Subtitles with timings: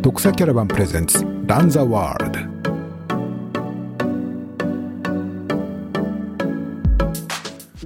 [0.00, 2.50] 独裁キャラバンプレゼンツランザワールド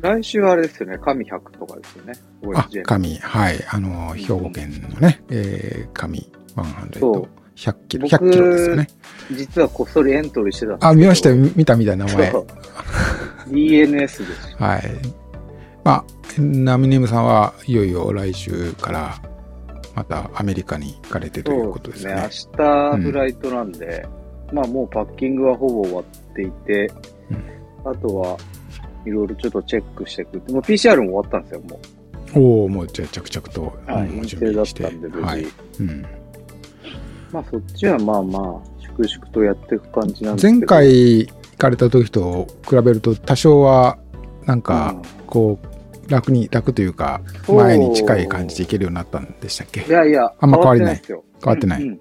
[0.00, 2.12] 来週はあれですよね、神100とかですよね。
[2.54, 3.16] あ神。
[3.16, 3.64] はい。
[3.68, 7.28] あの兵庫県のね、えー、神100そう。
[7.56, 8.88] 100キロ僕100キロですよね。
[9.32, 10.86] 実はこっそりエントリーしてたんです。
[10.86, 11.36] あ見ましたよ。
[11.56, 12.32] 見た見た名前。
[13.48, 14.56] DNS です。
[14.58, 14.82] はい。
[15.82, 16.04] まあ
[16.38, 19.33] ナミネムさんはいよいよ来週から
[19.94, 24.06] またアメリカに行かれてということですね明日フライトなんで、
[24.52, 26.90] まあもうパッキングはほぼ終わっていて、
[27.84, 28.36] あとは
[29.06, 30.52] いろいろちょっとチェックしていく。
[30.52, 31.80] もう PCR も終わったんですよ、も
[32.34, 33.90] おおもうじゃあ着々と、う。
[33.90, 35.22] はい、うん陰性だったんで、無事。
[35.22, 35.46] はい
[35.80, 36.06] うん、
[37.32, 40.58] まあそっちはまあまあ、粛々とやっていく感じなんですけど。
[40.58, 43.98] 前回行かれた時と比べると多少は
[44.46, 44.94] なんか
[45.26, 45.73] こう
[46.08, 49.82] 楽に楽というか前に近い感じで行けるようになったんでしたっけ？
[49.82, 50.94] いやいや、あんま変わりない。
[50.94, 51.24] ってですよ。
[51.42, 51.82] 変わってない。
[51.82, 52.00] うんうん。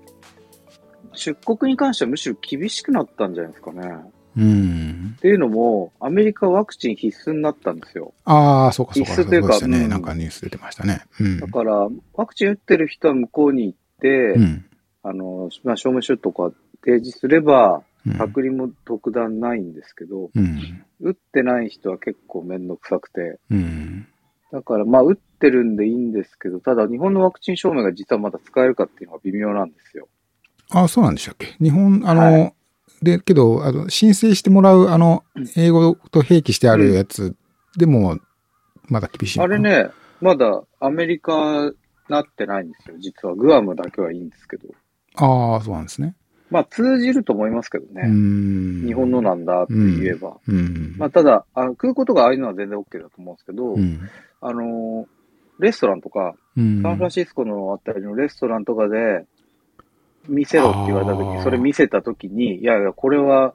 [1.14, 3.88] 出国に関してはむしろ厳しくなったんじゃないですかね。
[4.36, 5.14] うん。
[5.16, 8.16] っていうのも、アメリカワクチン必須になったんですよ。
[8.26, 9.90] ああそうかそうか必須というかそうね、うん。
[9.90, 11.04] なんかニュース出てましたね。
[11.20, 11.40] うん。
[11.40, 14.66] だから、ワクチン打ってる人は向こうに行って、うん。
[15.04, 16.52] あの、まあ、証明書とか
[16.84, 18.14] 提示すれば、うん。
[18.18, 24.08] 隔離も特段ないんですけど、うん打ってない人は結構めんどくさくて、うん。
[24.52, 30.08] だからまあ、打ってるんでいいんですけど、ただ日本のワクチン証明が実はまだ使えるかっていうのは微妙なんですよ。
[30.70, 31.56] ああそうなんでしたっけ？
[31.60, 32.54] 日本あの、は
[33.02, 35.24] でけどあの申請してもらうあの
[35.58, 37.36] 英語と併記してあるやつ
[37.78, 38.20] でも
[38.88, 39.56] まだ厳しいのかな？
[39.56, 39.92] あれね、
[40.22, 41.72] まだアメリカ
[42.08, 43.36] なってないんですよ、実は。
[43.36, 44.70] グアムだけはいいんですけど。
[45.16, 46.16] ああそうなんですね
[46.54, 48.08] まあ、通じると思いますけどうね。
[48.08, 48.86] ん。
[48.86, 50.38] 日本のなんだって言えば。
[50.48, 50.96] うん。
[50.98, 54.00] まあ、ただ、あの空港とかああいうのは全然 OK だと思うんですけど、うん。
[54.40, 55.06] あのー
[55.60, 56.82] レストランとか、うん。
[56.82, 59.26] サンフランシスコのあたりのレストランとかで、
[60.28, 63.54] 見せろって言われたときに、それ見せたときに、いやいや、これは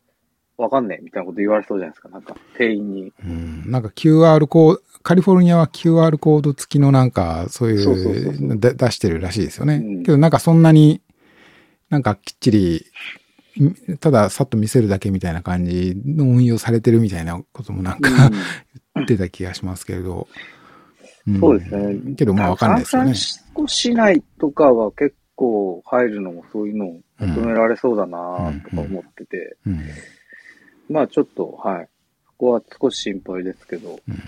[0.56, 3.12] わかんねえみたいなこと言われそうじゃないですか、なんか、店員に。
[3.24, 3.70] うん。
[3.70, 7.94] なんか QR コード、カリフォルニアは QR コード付きのなんか、そういそう
[8.58, 9.76] 出してるらしいですよね。
[9.76, 10.02] うん。
[10.02, 11.00] けどなんかそんなに、
[11.90, 12.86] なんかきっちり、
[13.60, 18.10] んたださっと見せるだけみたいな感じの運用されてるみたいなこともなんか、
[18.94, 20.28] 言ってた気がしますけれど。
[21.28, 21.40] ん。
[21.40, 22.14] そうですね。
[22.16, 23.04] けどまあわかんないですよね。
[23.04, 23.14] サンフラン。
[23.14, 29.80] シスコ市内とかは結構入るのもそういうのを求められそうだなとか思ってて、うん。
[30.88, 31.88] まあちょっと、はい。
[32.26, 34.14] そこは少し心配ですけど、うん。
[34.14, 34.18] あ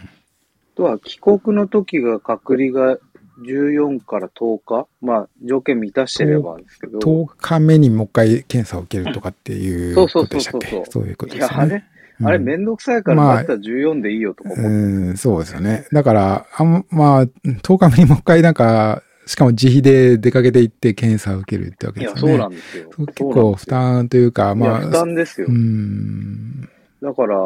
[0.76, 2.98] とは帰国の時が隔離が
[3.42, 4.86] 14から10日？
[5.00, 10.68] まあ条件満たしてればですけど、10日目にもう一回検査を受けるとかっていうそうそうことでしたっけ？
[10.68, 11.84] そうそうそういうこといや、あれ、ですよね。
[12.22, 14.72] あれうんめんどくさいからまあだったら14でいいよとか思って、う
[15.12, 15.86] ん、そうですよね。
[15.90, 22.36] だから、あんまあ、10日目にもう一回なんか、しかも自費で出かけて行って検査を受けるってわけいや、ですよね。
[22.36, 22.90] そうなんですよ。
[22.94, 25.46] そう結構負担というか、いや、まあ、負担ですよ。
[25.48, 26.68] うん、
[27.00, 27.36] だから、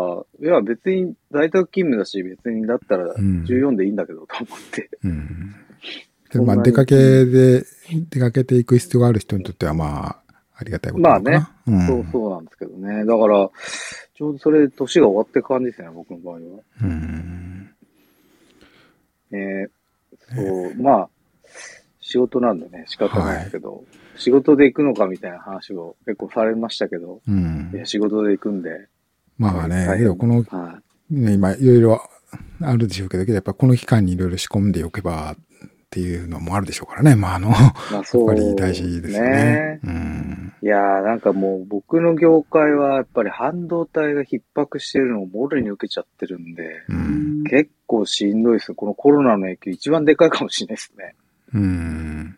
[0.42, 4.90] いや、別に在宅勤務だし、別にだったらん14でいいんだけど、と思って。
[5.04, 5.54] うん。
[6.42, 7.64] まあ、出かけで、
[8.10, 11.54] 出かけていく必要がある人にとっては、まあ、ありがたいことなのかな。
[11.66, 13.04] うん、そうそうなんですけどね。
[13.04, 13.50] だから、
[14.14, 16.40] ちょうどそれ、年が終わって感じですね、僕の場合は。
[16.82, 17.70] うん。
[19.32, 21.08] えー、そう、まあ、
[22.00, 23.84] 仕事なんでね、仕方ないですけど、
[24.16, 27.70] 仕事で行くのかみたいな話を結構されましたけど、うん。
[27.74, 27.76] い。
[27.76, 28.88] や、仕事で行くんで、
[29.36, 30.80] まあね、大変けどこの、は
[31.10, 32.00] ね、今、いろいろ
[32.60, 35.36] あるでしょうけど、けどやっぱこの期間にいろいろ仕込んでおけば
[35.94, 37.14] っていうのもあるでしょうからね。
[37.14, 37.52] まあ、あの、い。
[37.52, 38.26] まあ、 やっ。
[38.26, 39.80] ぱり大事ですよね。
[39.84, 40.52] うん。
[40.60, 47.44] いやー、なんかもう僕の業界はやっぱり半導体が逼迫してるのをもろに受けちゃってるんで、うん。
[47.44, 48.74] 結構しんどいですよ。
[48.74, 51.14] このコロナの影響一番でかいかもしれないですね。
[51.54, 52.36] うん。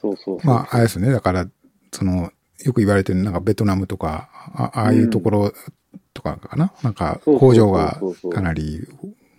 [0.00, 0.46] そうそうそう。
[0.52, 1.12] まあ、あれですね。
[1.12, 1.46] だから、
[1.92, 2.32] その、
[2.64, 5.52] よく言われてる、なんかベトナムとか、あああいうところ
[6.12, 8.00] とかかな、なんかそうそうそうそう工場が
[8.32, 8.80] かなり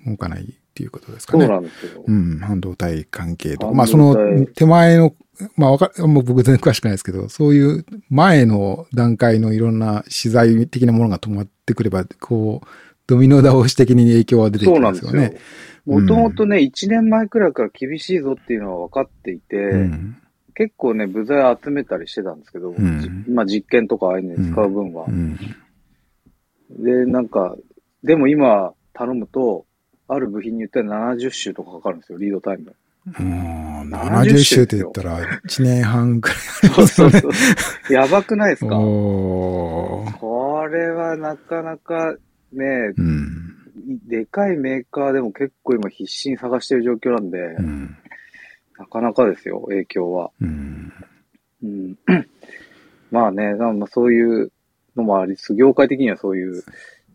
[0.05, 1.47] 動かないっていうことですかそうね。
[1.47, 2.03] なんですよ。
[2.05, 3.65] うん、半導体関係とか。
[3.67, 5.15] 半まあ、その手前の、
[5.55, 12.67] まあ、わか、もう僕全然詳しくないですけど、そういう前の段階のいろんな資材的なものが止まってくれば、こう、
[13.07, 15.39] ドミノ倒し的に影響は出てきそうなんですよますよね。。
[15.85, 20.17] もともとね、1年前くらいから厳しいぞっていうのは分かっていて、うん。
[20.55, 25.05] 結構ね、部材集めたりしてたんですけど、うんじまあ実験とかああいうのに使う分は。
[25.07, 25.37] うん。
[26.69, 27.55] で、なんか、
[28.03, 29.65] でも今頼むと、
[30.07, 32.75] ある部品に言ったら70週とかかかるんですよ、リードタイム。
[33.19, 36.37] うん、70 70週って言ったら1年半くらい
[36.77, 37.11] あり そう。
[37.11, 37.29] そうそ
[37.89, 37.93] う。
[37.93, 38.75] やばくないですか？
[38.75, 42.15] これはなかなか
[42.51, 43.55] ね、うん。
[44.07, 47.95] でかいメーカーでも結構今必死に探してる状況なんで、うん。
[48.79, 50.31] なかなかですよ、影響は。
[50.41, 50.91] うん。
[51.63, 51.95] うん。
[53.11, 54.51] まあね、なんかそういう
[54.95, 56.69] のもありつつ、業界的にはそういう、ちょ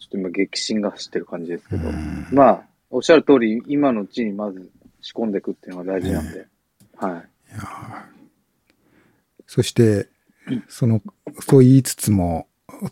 [0.07, 4.71] っと今激震が走ってる感じですけど、うんまあ、おっしゃる通り、今のうちにまず
[5.01, 6.47] 仕込んでいくっていうのが大事なんで、
[6.97, 7.11] はい。
[7.11, 8.21] いやー
[9.47, 10.09] そして、
[10.69, 11.01] その、
[11.41, 12.47] そう言いつつも、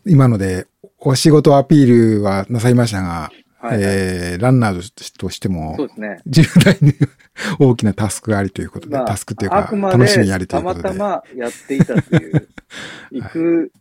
[0.05, 0.67] 今ので
[0.99, 3.31] お仕事アピールはなさいましたが、
[3.61, 6.21] はい、えーランナーとしてもそう、ですね。
[6.25, 6.93] 重大に
[7.59, 10.89] 大きなタスクがありということで、まあタスクっていうか、楽しみありというたことで。
[10.89, 12.47] またまやっていたという、
[13.11, 13.71] 行く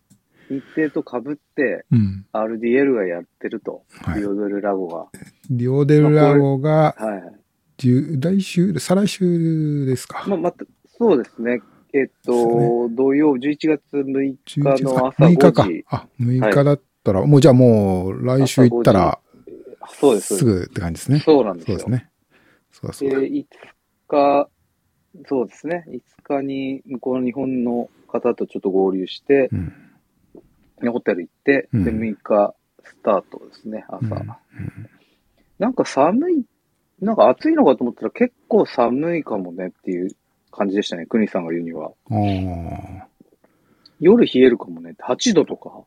[0.50, 2.26] 日程と被って、うん。
[2.32, 5.06] RDL がやってると、はいリオデルラゴが。
[5.50, 7.40] リオデルラゴが、はい。
[7.78, 10.24] 10来週、再来週ですか。
[10.26, 11.60] まあ、また、そうですね。
[11.92, 15.84] えっと、土曜、11月6日11の朝6日か5時。。
[15.88, 19.20] あ、6日だったら、もうじゃあもう来週行ったら、
[20.00, 20.36] そうです。
[20.36, 21.20] すぐって感じですね。
[21.20, 21.78] そうなんですよ。
[21.78, 22.10] そうですね。
[22.72, 23.20] そうだそうだ。
[23.20, 23.46] で、5
[24.08, 24.48] 日、
[25.26, 25.84] そうですね。
[25.88, 29.72] 5日に向こうの日本の方とちょっと合流してう、ん。
[30.86, 32.54] ホテル行って、うんで、6日
[32.84, 34.14] スタートですね、朝。
[34.14, 34.28] うん
[35.58, 36.44] なんか寒い、
[37.00, 40.10] なんか暑いのかと思ったら結構寒いかもねっていう
[40.50, 41.90] 感じでしたね、国さんが言うには。
[42.10, 43.06] あ
[44.00, 45.84] 夜冷えるかもねって、8度とか。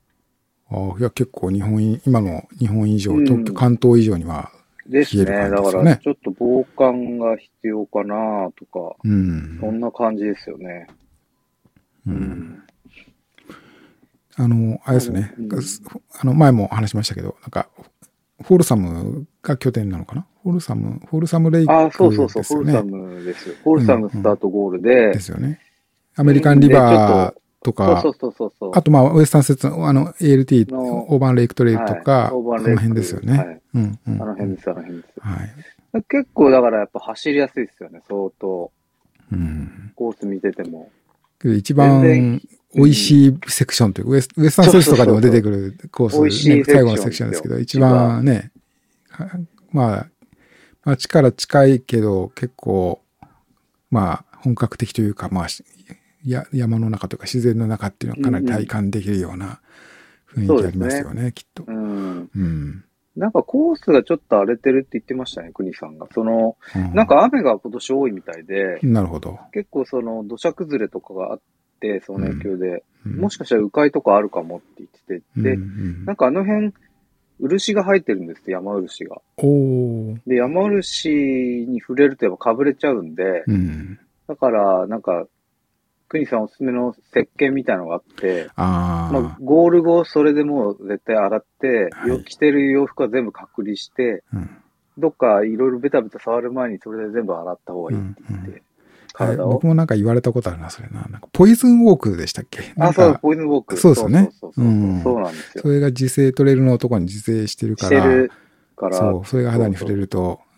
[0.70, 0.76] あ。
[0.76, 4.52] ああ、いや、結構日本い、今の日本以上、うん東京、関東以上には、
[4.88, 5.26] ですね。
[5.26, 9.58] 冷えるだ感じですよねから、ちょっと防寒が必要かなとか、うん。
[9.62, 10.88] そんな感じですよね。
[12.06, 12.64] うん
[14.42, 15.50] あの、あれですねうん。
[15.54, 17.68] あの、前も話しましたけど、なんか、
[18.44, 20.26] フォルサムが拠点なのかな？
[20.44, 23.56] フォルサム、フォルサムレイクああ、そうそうそう、ですよねフォルサムですよ。
[23.64, 25.60] フォルサムスタートゴールで、ですよね。
[26.16, 28.72] アメリカンリバーとか、そうそうそうそう。
[28.74, 33.38] あとまあ、ウエスタンステイツの、あの、ALT、のオーバーンレイクトレイルとか、はいオーバーンレイクあの辺ですよね。
[33.38, 34.22] はいうん、うん。
[34.22, 35.14] あの辺です、あの辺です。
[35.20, 35.44] は
[36.00, 36.04] い。
[36.10, 38.72] 結構だからやっぱ走りやすいですよね、相当。
[39.32, 39.92] うん。
[39.96, 40.90] コース見てても。
[41.44, 42.42] 一全番然
[42.74, 48.52] 美味しいセクションというか、ウエスウエスタンセッツとかでも出てくるコース、ね最後のセクションですけど、一番ね、
[49.10, 49.30] は
[49.72, 50.08] まあ、
[50.84, 53.02] 街から近いけど、結構、
[53.90, 55.64] まあ、本格的というか、まあ、し
[56.26, 59.60] や山の中とか自然の中っていうのはかなり体感できるような
[60.34, 61.64] 雰囲気ありますよね、きっと。
[61.68, 62.30] うん。
[62.36, 62.86] うん。
[63.16, 66.08] なんかコースがちょっと荒れてるって言ってましたね、国さんが。
[66.14, 69.40] その、うんなん、か雨が今年多いみたいで、なるほど。
[69.52, 71.42] 結構その土砂崩れとかがあっ
[71.82, 73.18] て、その影響で、うん。
[73.18, 76.06] もしかしたら迂回とかあるかもって言ってて、で、うん。
[76.06, 76.74] なんかあの辺、
[77.40, 79.22] 漆が生えてるんですって、山漆が。
[80.28, 81.10] で、山漆
[81.68, 84.00] に触れるとやっぱかぶれちゃうんで、うん。
[84.28, 85.26] だから、なんか、
[86.08, 92.10] 国さんおすすめの石鹸みたいなのがあって、ああ、まあ、ゴール後、それでもう絶対洗って、はい。
[92.10, 94.50] よ着てる洋服は全部隔離して、うん。
[94.98, 98.62] どっかいろいろベタベタ触る前にそれで全部洗った方がいいって言って、うん
[99.38, 99.68] 僕。
[99.68, 101.02] もなんか言われたことあるな、それな。
[101.10, 102.74] なんかポイズンウォークでしたっけ？
[102.76, 103.78] なあ、んそう、か、ポイズンウォーク。
[103.78, 105.68] そうですよねそうそうそううんそうなんですよそ。
[105.70, 108.32] れが自生トレイルの男に自生してるから、してる
[108.76, 108.98] から。
[108.98, 110.52] そう、それが肌に触れると、うん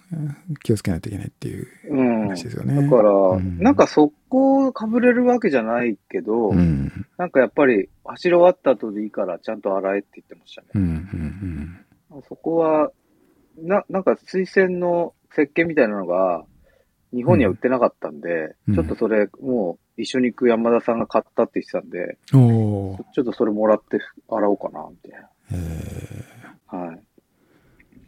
[0.63, 2.21] 気をつけないといけないっていううん。
[2.25, 2.75] 話ですよね。
[2.83, 10.68] だから、んなんか速攻かぶれるわけじゃないけど、うん、なんかやっぱり走り終わった後でいいからちゃんと洗えって言ってましたね。
[10.75, 10.81] うん、
[12.13, 12.92] うん、そこは、
[13.57, 16.45] な、なんか水洗の石鹸みたいなのが、
[17.13, 22.97] 日本には売ってなかったんで、うんちょっとそれ、もう一緒に行く山田さんが買ったって言ってたんで、うん。
[23.14, 23.99] ちょっとそれもらって
[24.30, 25.21] 洗おうかな、みたい
[25.52, 26.26] え
[26.71, 26.78] な。
[26.80, 26.99] はい。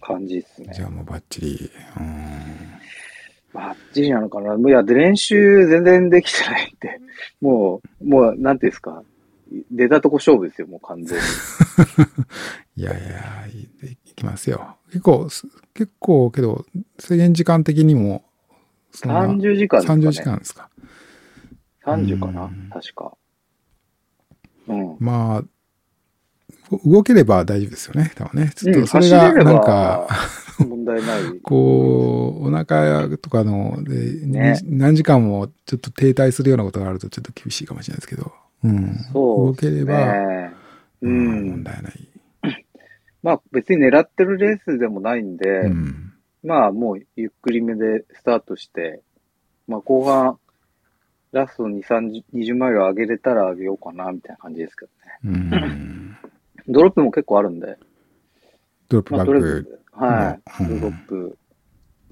[0.01, 0.89] 感じですー、じゃね。
[0.89, 1.71] あもうバッチリ。
[1.99, 2.75] うん
[3.53, 4.55] バッチリなのかな。
[4.55, 6.99] いや、で、練習全然できてないんで、
[7.39, 9.01] もう、もう、なんていうんですか。
[9.71, 11.23] 出たとこ勝負ですよ、もう完全に。
[12.75, 14.75] いやいや、いきますよ。
[14.87, 16.65] 結構、す結構、けど、
[16.99, 18.25] 制限時間的にも、
[19.01, 20.09] 30時間ですかね。
[20.09, 20.69] 30時間ですか。
[21.85, 23.17] 30かなうん確か。
[24.67, 24.97] うん。
[24.99, 28.51] まあ、動ければ大丈夫ですよね、多分ね。
[28.55, 30.07] ちょっうんとそれが、なんか、
[30.59, 31.39] 問題ない。
[31.43, 38.33] こう、お腹とかので、ねに何時間もちょっと停滞するようなことがあるとちょっと厳しいかもしれないですけど、
[38.63, 38.95] うん。
[39.35, 40.55] 動けそうですれば、ね。
[41.01, 41.63] ううん問ん。
[41.63, 42.09] 題ない。
[43.23, 46.14] まあ別に狙ってるレースでもないんで、うん。
[46.45, 49.01] まあもうゆっくりめでスタートして、
[49.67, 50.37] まあ後半、
[51.31, 54.91] ラスト2、30 20マイル上げれたら上げようかな、みたいな感じですけど
[55.31, 55.57] ね。
[55.59, 56.17] うん。
[56.67, 57.77] ドロップも結構あるんで、
[58.89, 59.63] ドロップまあバック。
[59.63, 60.63] とりあはい。
[60.63, 61.37] うんドロップ、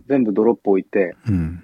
[0.08, 1.64] 全部ドロップ置いてうん。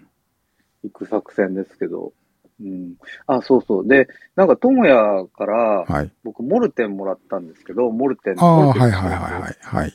[0.83, 2.13] 行く作戦ですけど、
[2.61, 2.95] うん。
[3.25, 3.87] あ、そうそう。
[3.87, 5.55] で、なんか、友也から、
[5.87, 6.11] はい。
[6.23, 8.35] 僕、モルテンもらったんですけど、モルテン。
[8.39, 9.57] ああ、はいはいはい。
[9.61, 9.93] はい。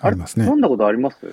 [0.00, 0.56] ありますね飲。
[0.56, 1.26] んだことあります？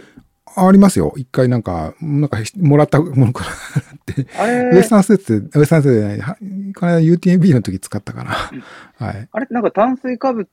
[0.56, 1.14] ありますよ。
[1.18, 4.28] 一回なんか、なんか、もらったものからって。
[4.38, 6.36] あれウエスタンステーツって、ウエスタンステーツじゃない、は
[6.76, 8.32] この間 UTMB の時使ったかな。
[8.98, 9.28] はい。
[9.32, 10.48] あれなんか炭水化物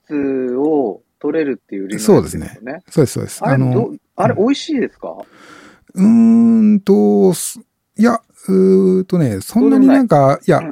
[0.56, 2.58] を取れるっていう理論そうですね。
[2.88, 3.44] そうです、そうです。
[3.44, 5.08] あれ、の、どあれ美味しいですか？
[5.94, 6.06] うー
[6.76, 7.60] んと、す
[7.96, 10.62] いや、うーとね、そんなになんか、いや、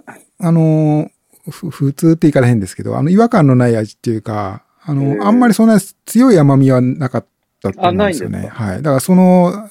[0.41, 1.11] あの、
[1.51, 7.29] ふ普通って言い方変ですけど、あの、違和感のない味っていうか、あへの、ーあんまりそんな強い甘みはなかった
[7.61, 8.49] と思うんですよね。
[8.49, 8.77] はい。
[8.83, 9.69] だからその、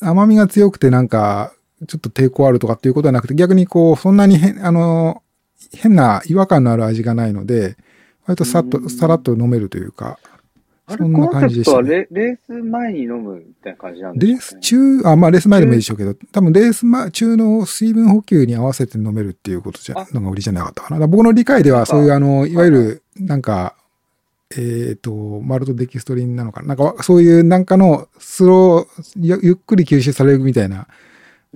[0.00, 1.52] 甘みが強くてなんか、
[1.86, 5.22] ちょっと抵抗あるとかっていうことはなくて、逆にこう、そんなに変、あの、
[5.72, 7.76] 変な違和感のある味がないので、
[8.26, 8.90] 割とさっと、うん。
[8.90, 10.18] さらっと飲めるというか、
[10.88, 11.88] そんな感じでしたね。
[11.88, 21.06] レレース前に飲むみたいな感じなんでレースすか、ね、中、あ、まあレース前でもいいでしょうけど、多分レース前中の水分補給に合わせて飲めるっていうことじゃあ、のが売りじゃなかったかな。
[21.08, 23.74] 僕の理解ではそういうあの、いわゆる、なんか、
[24.54, 26.68] えっ、と、マルトデキストリンなのかな？
[26.68, 30.86] なんか、そういうなんかのスロー、ゆゆっくり吸収されるみたいな、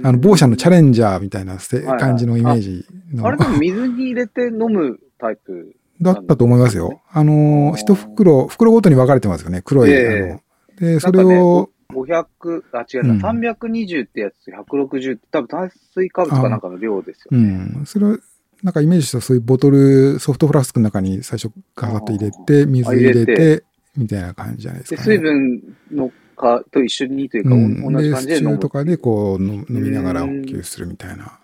[0.02, 1.58] あの、某社のチャレンジャーみたいな
[1.98, 5.76] 感じのイメージの、あれでも水に入れて飲むタイプ。
[6.02, 7.02] だったと思いますよ。
[7.12, 9.60] あの、一袋、袋ごとに分かれてますよね。
[9.62, 9.90] 黒い。
[9.90, 10.40] え
[10.80, 17.28] あので、それを、500、あ、違ううんな、320ってやつ、160って多分炭水化物かなんかの量ですよ。
[17.32, 17.82] うん。
[17.84, 18.18] それを、
[18.62, 23.64] なんかイメージしたそういうボトル、ソフトフラスクの中に最初ガサッと入れて、水入れて、
[23.96, 25.06] みたいな感じじゃないですで、か、ね。
[25.06, 28.58] 水分のかと一緒にというか、うん、同じ感じで飲む。
[28.58, 31.38] とかでこう飲飲みながら補うん給するみたいな。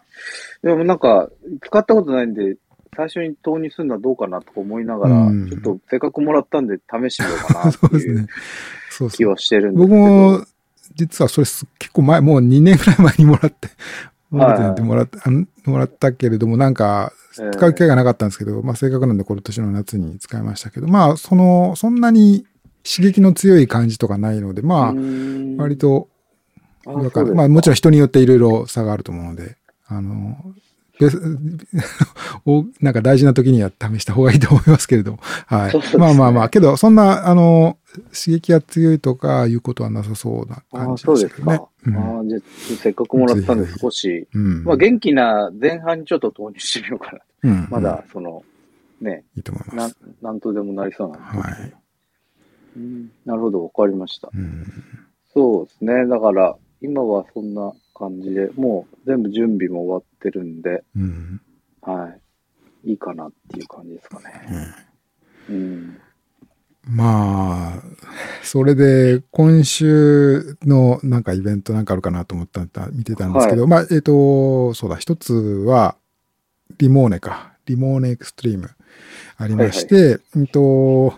[0.62, 1.28] でもなんか、
[1.62, 2.56] 使ったことないんで、
[2.96, 8.26] 最初に投入するのはどうかなとか思いながら、うんちょっとせっかくもらったんで試してみようかなそうっていう
[9.10, 9.28] 気そう。
[9.30, 9.96] はしてるんですけ僕ど。
[9.96, 10.46] も、
[10.94, 13.68] 実はそれす結構前、もう2年ぐらい前にもらって、
[14.30, 22.46] もらってもらった、あのもらったけれども、なんか、えー使う機会がなかったんですけど、まあ、せっかくなんで、この年の夏に使いましたけど、まあ、その、そんなに
[22.82, 24.94] 刺激の強い感じとかないので、まあ、
[25.58, 26.08] 割と。
[27.34, 29.56] まあ、もちろん人によっていろいろ差があると思うので、
[29.86, 30.38] あの、
[32.80, 35.18] なんか大事な時には試した方がいいと思いますけれども。
[35.20, 35.98] はい。
[35.98, 37.78] まあまあまあ、けど、そんな、あの、
[38.12, 41.50] 刺激が強いとかいうことはなさそうなあ感じそうですか。
[41.50, 42.20] でしたけどね。
[42.20, 42.40] あじゃあ、
[42.82, 44.64] せっかくもらったんで少し、うん。
[44.64, 47.50] まあ元気な前半にちょっと投入してみようかな。
[47.50, 48.42] うん、まだ、その、
[49.00, 51.38] ね、いいと思いまなんす。、なんとでもなりそうなんで。
[51.38, 51.74] はい。
[52.76, 54.30] うんなるほど、わかりました。
[54.34, 54.64] うん。
[55.32, 56.06] そうですね。
[56.06, 61.40] だから、今はそんな感じで、もう全部準備も終わってるんで、うん。
[61.82, 62.14] は
[62.84, 62.90] い。
[62.90, 64.74] いいかなっていう感じですかね。
[65.48, 65.98] うん。
[66.88, 67.82] まあ、
[68.42, 75.96] それで、今週のなんかイベントなんかあるかなと思ったんだ見てたんですけど、まあ、えっ、と、そうだ、一つは、
[76.78, 77.52] リモーネか。
[77.66, 78.70] リモーネエクストリーム
[79.36, 81.14] ありまして、うんと、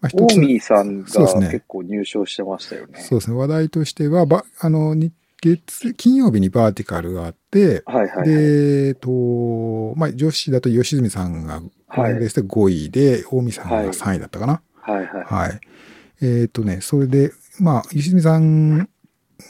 [0.00, 3.00] まあ、一つ、オーミーさんがね結構入賞してましたよね。
[3.00, 5.12] そうですね、話題としては、ばあの、日
[5.42, 7.45] 月、金曜日にバーティカルがあって、
[7.86, 8.28] はいはいはい。
[8.28, 14.62] で、えっと、まあ、女子だと吉住さんが、このレースで5位で、近江さんが3位だったかな。
[14.80, 15.24] はいはい。
[15.24, 15.60] はい。
[16.22, 18.88] えっ、とね、それで、まあ、吉住さん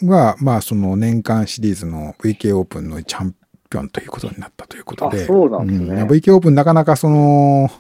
[0.03, 3.35] は、まあ、その年間シリーズの VK オープンのチャン
[3.71, 5.23] ピオンということになったということで。
[5.23, 7.71] あそうなんですねうん VK オープンなかなかその、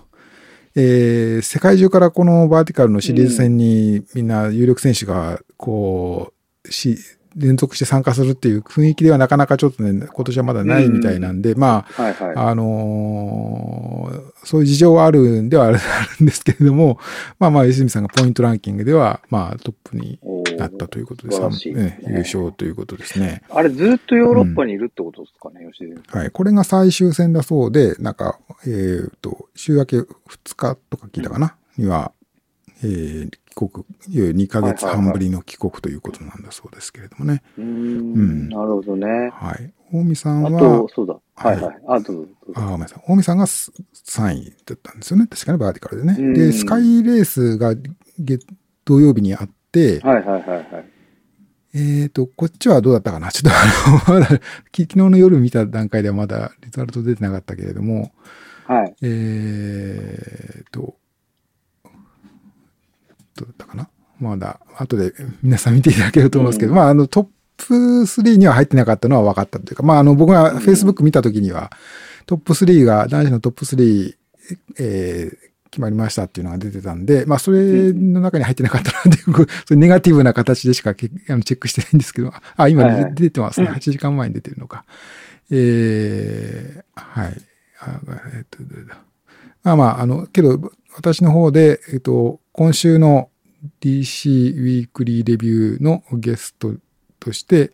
[0.74, 6.32] えー世界中からこのバーティカルのシリーズ戦にみんな有力選手が、こ
[6.64, 6.98] う、し、
[7.36, 12.34] 連続して参加するっていう雰囲気ではなかなかちょっとね、今年はまだないみたいなんで、まあ、はいはい。
[12.34, 15.78] あのーそういう事情はあるんでは ある
[16.22, 17.00] んですけれども、
[17.40, 20.20] まあまあ、泉さんがポイントランキングでは、まあトップに
[20.56, 23.42] なったということで、ねね優勝ということですね。
[23.50, 26.30] あれ、ずっとヨーロッパにいるってことですかね、吉田はい。
[26.30, 30.06] これが最終戦だそうで、なんか、えっ、と、週明け2
[30.56, 32.12] 日とか聞いたかな、には、
[32.84, 37.42] えー帰国、いわゆる2ヶ月半ぶりの帰国ということなんだそうですけれどもね。
[37.56, 39.06] うんん、なるほどね。
[39.32, 39.72] はい。
[39.92, 41.14] 大見さんは、あと、そうだ。
[41.14, 41.76] ははいいはい。
[41.88, 43.02] あと、どうぞあ、ごめんなさい。
[43.08, 45.26] 大見さんがす3位だったんですよね。
[45.26, 46.16] 確かにバーティカルでね。
[46.18, 47.74] うんで、スカイレースが
[48.18, 48.46] 月
[48.84, 50.66] 土曜日にあって、はいはいはいはい。
[51.74, 53.30] えっ、と、こっちはどうだったかな？
[53.30, 54.38] ちょっとあの、 まだ、
[54.70, 58.12] き昨日の夜見た段階ではまだリザルト出てなかったけれども、
[58.66, 58.94] はい。
[59.02, 60.96] えっ、と、
[63.36, 63.88] どうだったかな。
[64.18, 65.12] まだ、後で
[65.42, 66.76] 皆さん見ていただけると思いますけど、うん。
[66.76, 67.26] まあ、あの、トッ
[67.58, 71.70] プ3には入ってなかったのは分かったというか、まあ、あの、僕が Facebook 見たときには、
[72.26, 74.14] トップ3が、男子のトップ3、
[74.78, 83.68] えー決まりましたっていうのが出てたんで、まあ、それの中に入ってなかったなっていう、 そういうネガティブな形でしかけあのチェックしてないんですけど、あ、今、出てますね。
[83.68, 84.86] 8時間前に出てるのか。
[85.50, 87.42] えー、はい。
[87.80, 88.00] あ
[88.34, 88.58] えっと、
[89.64, 93.28] あまあ、あの、けど、私の方で、えっと、今週の
[93.80, 96.74] DC ウィークリーレビューのゲスト
[97.20, 97.68] として、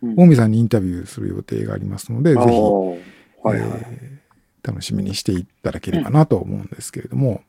[0.00, 2.98] うん大見さんにインタビューする予定がありますので、ぜひ、おー
[3.44, 3.70] はいはい。
[3.86, 7.42] えー楽しみにしていただければなと思うんですけれども、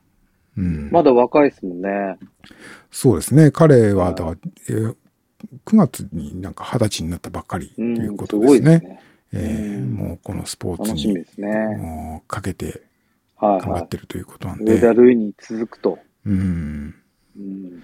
[0.57, 2.17] うんまだ若いですもんね。
[2.91, 3.49] そうですね。
[3.51, 4.35] 彼は、はいだ
[4.69, 4.95] えー
[5.65, 8.53] 9月になんか20歳になったばっかりとうん、いうこすとですね。
[8.53, 9.01] ごいですね。
[9.33, 12.21] えーうんもうこのスポーツにね。
[12.27, 12.81] かけて
[13.43, 14.65] 頑張ってるということなんい。
[14.65, 15.99] で、上田ルイに続くと。
[16.25, 16.95] うん、
[17.37, 17.83] うん、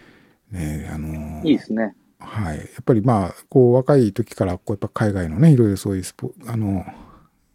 [0.51, 1.95] ねあのーいいですね。
[2.19, 2.57] はい。
[2.57, 6.85] やっぱりまあ、こう若い時から、こうやっぱ海外のね、いろいろそういうスポ、あの、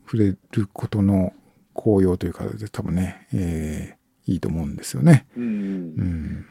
[0.07, 1.33] 触れることの
[1.73, 5.27] 効用というか、多分ね、えーいいと思うんですよね。
[5.37, 5.47] うんう。
[5.47, 6.47] ん。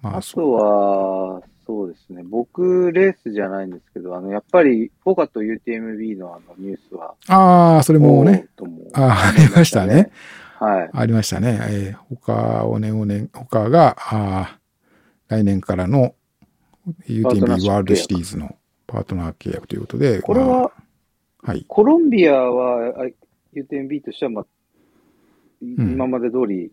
[0.00, 0.22] まあ、あ。
[0.22, 2.22] とは、そうですね。
[2.24, 8.46] 僕、レースじゃないんですけど、あの、やっぱり、フォカと UTMB のあのニュースは、ああ、それもね、
[8.94, 10.10] ああ、ありましたね。。
[10.62, 10.90] はい。
[10.92, 11.58] ありましたね。
[11.60, 14.62] えー、他をね、をね、他が、あー
[15.32, 16.14] 来年からの
[16.84, 20.72] パートナー UTMB シップ契約ワールドシリーズのパートナー契約ということで、まこれは、
[21.44, 21.64] あはい。
[21.66, 23.08] コロンビアは、あ
[23.54, 24.44] UTMB としては、まあ、
[25.64, 26.70] ん今まで通り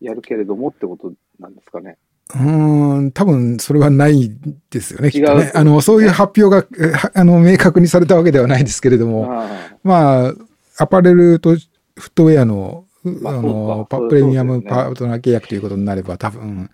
[0.00, 1.96] やるけれどもってことなんですかね。
[2.34, 4.30] うーん、多分それはない
[4.70, 5.52] ですよね、きっとね。
[5.54, 9.48] あの、そういう発表が、あの、明確にされたわけではないですけれども、あ
[9.82, 10.34] まあ、
[10.78, 11.60] アパレルとフ
[12.08, 12.85] ットウェアの、う
[13.20, 16.70] まああの、プレミアムパートナー契約ということになれば、多分、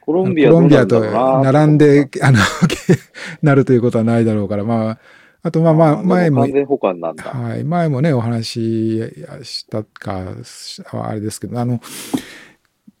[0.00, 2.38] コロコンビアどうなんだロンビアと並んで、あの、
[3.42, 4.98] なるということはないだろうから、まあ、
[5.42, 6.46] あとまあまあ、前も。
[7.22, 11.80] はい、前もね、お話ししたか、しあれですけど、あの、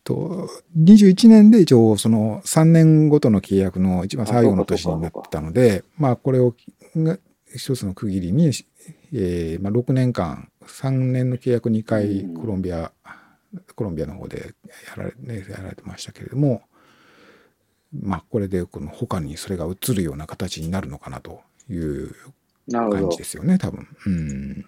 [0.04, 0.48] と、
[0.78, 6.54] 21年で一応、その3年ごとの契約の一番最後の年になったので、まあ、これを、
[6.96, 7.18] が
[7.54, 8.50] 一つの区切りに、
[9.12, 12.92] えーまあ、6年間、3年の契約2回うんコロンビア、
[13.74, 14.54] コロンビアの方で
[14.96, 16.62] やられ,、ね、やられてましたけれども、
[18.02, 21.40] まあ、これでこの他にそれが移るような形になるのかなと
[21.70, 22.14] いう
[22.70, 23.24] 感じで。
[23.24, 23.86] すよね、多分。
[24.06, 24.66] うん。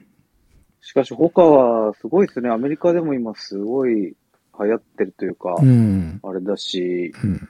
[0.80, 2.50] しかし、他はすごいですね。
[2.50, 4.16] アメリカでも今すごい流
[4.58, 6.20] 行ってるというか、うん。
[6.22, 7.48] あれだし、うん。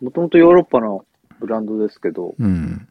[0.00, 1.04] もともとヨーロッパの
[1.38, 2.88] ブランドですけど、うん。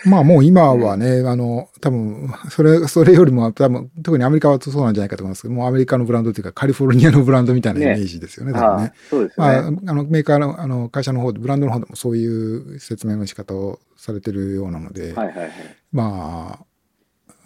[0.06, 8.92] まあもう今はね、あの、多分、それ、それよりも多分、特にアメリカはそうなんじゃないかと思いますけど、もうアメリカのブランドというかカリフォルニアのブランドみたいなイメージですよね、ね。
[9.10, 9.78] そうですよまあ、ね。
[9.86, 15.50] あの、メーカーの、あの、会社の方で、ブランドの方でもそういう説明の仕方をされてるようなので、はいはいはい。
[15.90, 16.64] まあ、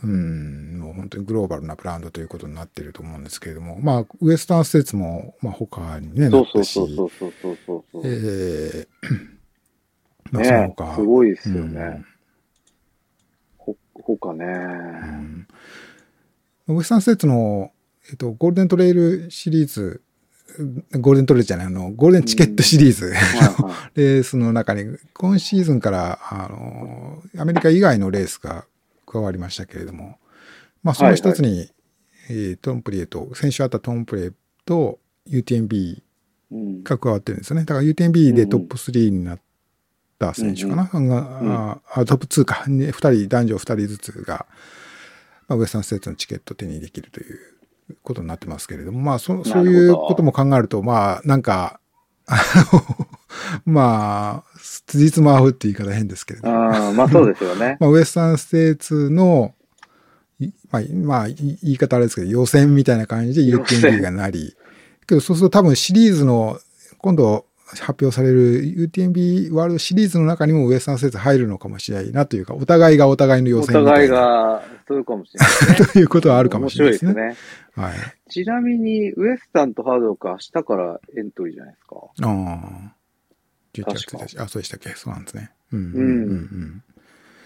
[0.05, 8.03] うん、もう本当にグローバルなブランドということになっていると思うんですけれども、まあ、ウエスタン施設も、まあ、他にね、なそうそうそうそうそうそうそう。
[8.05, 8.87] えー
[10.33, 12.05] まあ、そのね他、すごいですようん
[14.03, 14.05] ね。
[14.05, 14.45] ほ、他ね。
[14.45, 15.47] うん
[16.69, 17.73] ウエスタン施設の、
[18.11, 20.03] えっと、ゴールデントレイルシリーズ、
[20.93, 28.67] ゴールデントレイルじゃない、あの、ゴールデンチケットシリーズ、はいは レースの中に、今シーズンから、あの、アメリカ以外のレースが
[29.07, 30.19] 加わりましたけれども、
[30.83, 31.71] まあ、その一つに、
[32.29, 34.33] えートンプリエと、先週あったトンプリエ
[34.65, 36.03] と UTMB い。
[36.53, 36.83] うん。
[36.85, 37.65] が加わってるんですよね。
[37.65, 39.41] だから UTMB でトップ3になっ
[40.23, 40.85] た選手かな。
[40.85, 42.65] がああトップ2か。
[42.67, 44.47] 2人、男女2人ずつが、
[45.49, 47.39] まあ、ウエスタンステーツのチケットを手にできるという
[48.03, 51.81] ことになってますけれども、まあ、そそういうことも考えると、まあ、なんか、
[52.27, 52.41] あ
[52.73, 53.07] の、
[53.67, 57.77] まあ、辻褄合うって言い方変ですけれども、まあそうですよね。
[57.81, 59.55] まあ、ウエスタンステーツの、
[60.39, 64.57] いまあ、まあ、い言い方あれですけど、予選みたいな感じで UTMB がなり、
[65.07, 66.59] けどそうすると多分シリーズの、
[66.99, 67.47] 今度
[67.81, 75.87] 発表される UTMB ワールドシリーズの中にもウエスタンステーツ入るのかもしれないなというか、お互いがお互いの予お選みた互いが、そうかもしれないね。
[75.93, 77.13] ということはあるかもしれないですね。
[77.13, 77.41] 面白いです
[77.79, 77.83] ね。
[77.85, 77.95] はい。
[78.31, 81.97] ちなみに、ウエスタンとハードロックは明日からエントリーじゃないですか？
[82.23, 82.95] ああ。
[83.75, 84.39] 11月確か1日。
[84.41, 84.91] あ、そうでしたっけ？
[84.91, 85.51] そうなんですね。
[85.73, 85.79] うん。
[85.79, 85.87] うん。
[85.87, 86.05] ううん
[86.37, 86.83] ん。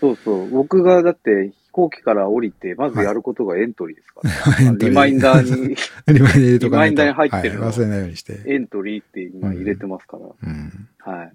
[0.01, 0.51] そうそう。
[0.51, 5.77] 僕がだって飛行機から降りて、まずやることがエントリーですから、は いエントリマインダーに
[6.09, 7.03] リマインダー入れとかないと。
[7.03, 8.43] リマインダーに入ってるのはい忘れないようにして。
[8.47, 10.27] エントリーって今入れてますから。
[10.27, 10.89] うん。
[11.01, 11.33] はい。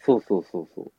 [0.00, 0.92] そうそうそうそう。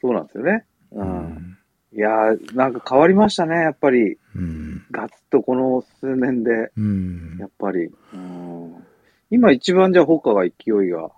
[0.00, 0.64] そうなんですよね。
[0.92, 1.00] う。
[1.00, 1.58] うんん。
[1.92, 4.16] いやー、なんか変わりましたね、やっぱり。
[4.36, 4.84] うん。
[4.92, 7.90] ガツッとこの数年で、うんやっぱり。
[8.14, 8.74] うん。
[9.30, 10.52] 今一番じゃあ他が勢
[10.86, 11.10] いが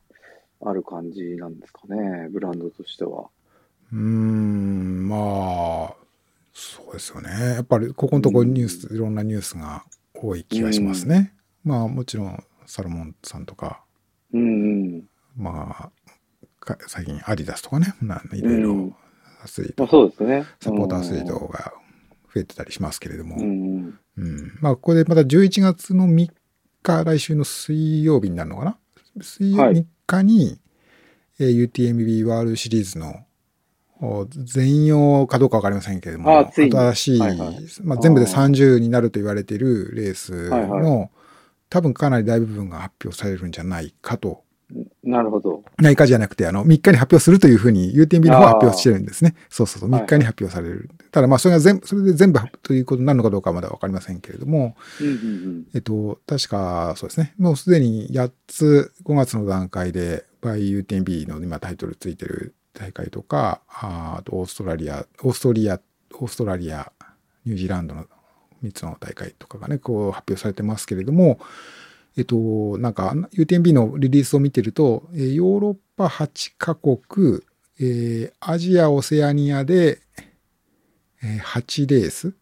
[0.63, 3.29] ある感じなんですかね、ブランドとしては。
[3.93, 5.17] うーん、ま
[5.91, 6.00] あ、
[6.53, 7.31] そうですよね。
[7.31, 9.85] やっぱり、ここのところニュース、いろんなニュースが
[10.15, 11.35] 多い気がしますね。
[11.65, 13.83] まあ、もちろん、サロモンさんとか、
[14.33, 14.45] うんう
[14.99, 15.05] ん。
[15.37, 15.91] まあ、
[16.61, 18.95] か最近アディダスとかね、ないろいろうん
[19.43, 20.45] アスリート、まあそうですね。
[20.61, 21.73] サポートアスリートが
[22.35, 23.99] 増えてたりしますけれども、うんうん。
[24.19, 26.29] うんまあ、ここでまた11月の3
[26.83, 28.79] 日、来週の水曜日になるのかな？
[29.23, 30.61] 水曜はい3日に、
[31.39, 33.15] えー UTMB ワールドシリーズのお
[34.31, 41.09] 全容かどうかわかりませんけれども、あ新しい、はいはいまあ、全部で30になると言われているレースの、はいは
[41.69, 44.43] 多分かなり大部分が発表されるんじゃないかと。
[45.03, 45.65] なるほど。
[45.79, 49.35] ないかじゃなくて、あの、3日に発表するというふうに UTMB の方は発表してるんですね。
[49.49, 50.91] そうそうそう、3日に発表される。
[51.11, 55.67] ただまあ、それが全部、それで全部ということになるのかどうかはまだわかりませんけれども、うんうんうん。
[55.75, 57.35] えっと、確かそうですね。
[57.39, 65.81] もうすでに8つ、5月の段階で、by UTMB の今タイトルついてる大会とか、ああとオーストラリア、オーストリア、
[66.15, 66.93] オーストラリア、
[67.45, 68.07] ニュージーランドの
[68.65, 71.39] 3つの大会とかがね、こう発表されてますけれども、
[72.17, 77.41] えっと、なんか UTMB のリリースを見てると、えーヨーロッパ8カ国、
[77.79, 80.01] えーアジア、オセアニアで、
[81.23, 82.35] えー8レース、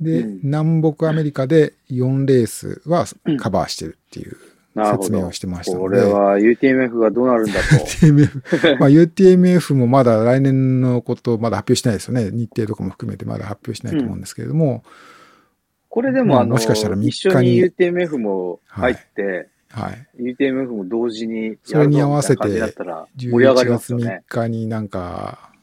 [0.00, 0.40] で、うん。
[0.42, 3.36] 南北アメリカで4レースはうん。
[3.36, 4.36] カバーしてるっていう
[4.74, 5.32] 説明を。
[5.32, 7.58] してましたので、これは UTMF がどうなるんだと。
[7.84, 12.30] UTMF、まあ UTMF もまだ来年のことまだ発表してないですよね。
[12.30, 14.82] 日程とかも含めてまだ発表してないと思うんですけれども、
[15.88, 20.34] これでも、まああの、もしかしたら3日に一緒に UTMF も入って、はい。
[20.36, 24.22] UTMF も同時にそれに合わせてやるぞみたいな感じだったら盛り上が11ります月3よね。
[24.28, 25.53] 日になんか、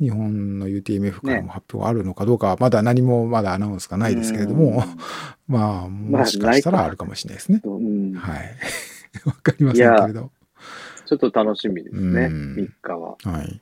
[0.00, 4.84] 日本の UTMF からも発表があるのかどうかは、まだ何もまだアナウンスがないですけれども、
[5.48, 7.60] まあ、もしかしたらあるかもしれないですね。
[7.64, 7.76] うん。
[7.76, 8.56] うんはい。
[9.24, 10.30] わかりませんけれど。
[11.06, 13.16] ちょっと楽しみですね、うん3日は。
[13.24, 13.60] はい。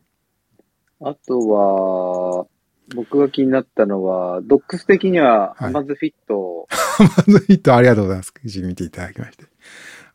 [1.00, 2.46] あとは、
[2.94, 6.68] 僕が気になったのは、ドックス的には、はいアマズフィット、
[6.98, 8.34] アマゾンヒットありがとうございます。
[8.34, 9.44] 記事見ていただきまして。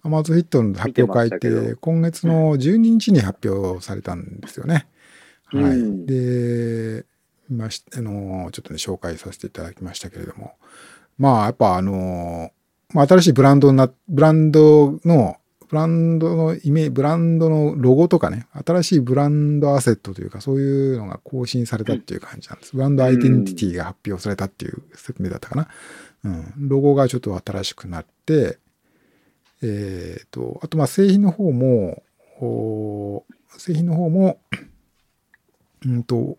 [0.03, 4.87] アマゾンヒットの発表会っ見て今月の12日に発表されたんですよね。
[5.53, 5.63] はい。
[5.71, 7.05] うんで、
[7.49, 10.53] まし、あの、ちょっとね、紹介させていただきましたけれども。
[11.17, 12.51] まあ、やっぱあの、
[12.93, 15.37] まあ、新しいブランドな、ブランドの、
[15.69, 22.75] ブランドのイメージ、ブランドのロゴとかね、新しいブランドアセットというか、そういうのが更新されたっていう感じなんです。
[22.75, 25.67] ブランドアイデンティティが発表されたっていう説明だったかな。
[26.25, 26.53] うん。
[26.69, 28.57] ロゴがちょっと新しくなって、
[29.61, 32.03] えっ、と、あと、まあ、製品の方も、
[32.41, 33.23] お
[33.57, 34.39] 製品の方も、
[35.85, 36.37] うんと、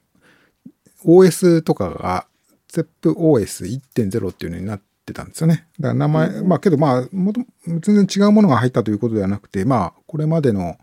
[1.04, 2.26] OS とかが
[2.72, 5.66] ZEPOS1.0 っていうのになってたんですよね。
[5.78, 10.76] だから名前、うんまあけどまあ、もと全然違うものが入ったということではなくて、まあ、これまでの、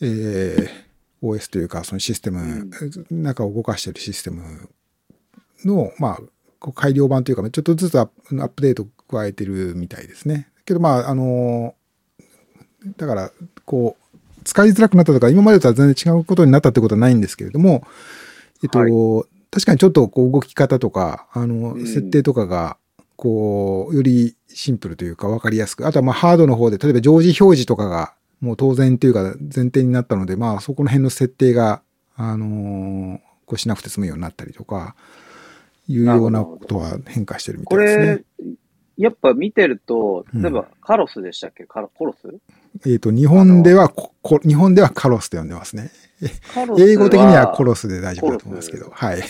[0.00, 0.90] えー
[1.22, 2.70] OS というか、そのシステム、
[3.10, 4.70] 中を動かしているシステム
[5.64, 6.18] の、ま
[6.60, 10.48] あ、改良版というか、ちょっとずつアップアップデートを加えてるみたいですね。
[10.64, 11.74] けどまあ、あの、
[12.96, 13.32] だから、
[13.64, 13.99] こう、
[14.44, 17.86] 使いづらくなったとか、今までとは全然違うことになったってことはないんですけれども、
[18.62, 19.26] えっと、はい。
[19.50, 21.86] 確かにちょっとこう動き方とか、あの、うん。
[21.86, 22.76] 設定とかが、
[23.16, 31.82] こう、よりシンプルというか分かりやすく、あとはまあハードの方で、例えば常時表示とかが、もう当然というか前提になったので、まあそこの辺の設定が、
[32.16, 34.94] あのーこうしなくて済むようになったりとか、
[35.88, 38.04] いうようなことは変化してるみたこいですね。
[38.06, 38.54] れ。、
[38.96, 40.40] やっぱ見てると、うん。
[40.40, 41.64] 例えばカロスでしたっけ？
[41.64, 42.28] カロコロス？
[42.86, 45.90] えっ、と、日本ではここ、日本ではカロスと呼んでますね。
[46.78, 49.20] 英語的にはコロスで大丈夫だと思いますけど、はい。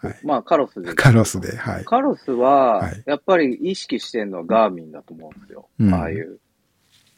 [0.00, 0.94] はいまあカロスで。
[0.94, 1.84] カロスで、はい。
[1.84, 5.68] カロスははい、やっぱり意識してるのはガーミンだと思うんですよ。
[5.80, 6.38] うんああいう。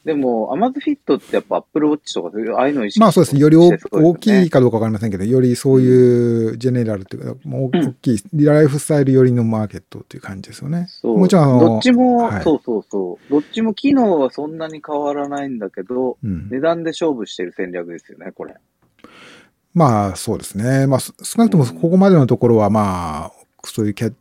[0.04, 3.40] でも、アマズフィットってやっぱアップルウォッチとかそういう、ああいうのを意識まあそうですね。
[3.40, 4.58] より大大きいか。
[4.58, 10.86] かどうかわかりませんけど、よりそういうジェネラルというか、もう大きい、ライフスタイル寄りのマーケットという感じですよね。
[10.88, 11.18] そう。
[11.18, 13.30] もちろんどっちも、はいそうそうそう。
[13.30, 16.48] どっちも機能はそんなに変わらないんだけど、うん。
[16.50, 18.54] 値段で勝負してる戦略ですよね、これ。
[19.74, 20.86] まあそうですね。
[20.86, 23.32] まあす少なくともここまでのところはまあ、
[23.64, 24.12] そういうキャ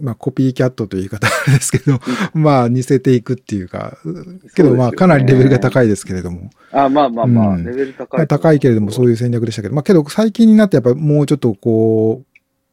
[0.00, 2.00] まあコピーキャットという言い方ですけど、
[2.34, 3.98] まあ似せていくっていうか、
[4.54, 7.64] けどまあかなりレベルが高いですけれども、あ、まあまあまあ、うん。
[7.64, 8.18] レベル高い。
[8.18, 12.26] まあ、高いけれどもそういう戦略でしたけど、まあけど最近になってやっぱもうちょっとこう、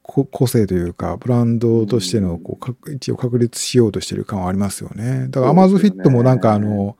[0.03, 5.27] こ個性というか、ブランドとしてのこうか一応確立しようとしてる感はありますよね。
[5.29, 6.97] だからアマゾンフィットもなんかあの、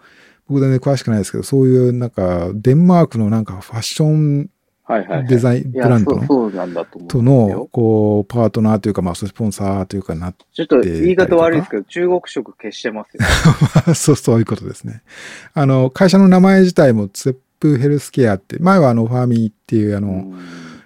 [0.48, 4.50] 僕全然詳しくないですけど、そういうなんかデンマークのなんかファッション
[4.88, 5.28] はいはい、はい。
[5.28, 6.26] デザイン、ブランドの？
[6.26, 7.00] そうなんだと。
[7.00, 13.94] との、こう、パートナーというか、まあ、スポンサーというかな、ちょっと言い方悪いですけど、中国色消してますよ。
[13.96, 15.04] そう、そういうことですね。
[15.54, 20.40] あの、会社の名前自体も、ツェップヘルスケアって、前はあの、ファーミーっていう、あの、うん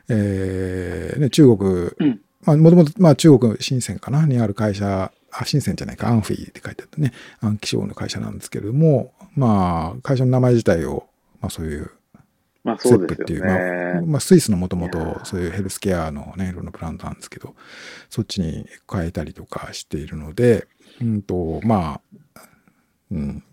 [0.10, 11.06] えーね、中国、うんまあ、もともと、まあ、中国、深センかな、にある会社、あ、深センじゃないか、アンフィーって書いてあったね、暗記賞の会社なんですけれども、まあ、会社の名前自体を、
[11.40, 11.92] まあ、そういう、
[12.64, 13.94] まあセそうですップっていう、よね。
[13.94, 17.56] まあ、まあ、スイスのもともとそういうヘルスケアのね、いろんなブランドなんですけど、
[18.10, 20.68] そっちに変えたりとかしているので、
[21.02, 22.02] うんと、ま
[22.36, 22.42] あ、
[23.12, 23.44] うん。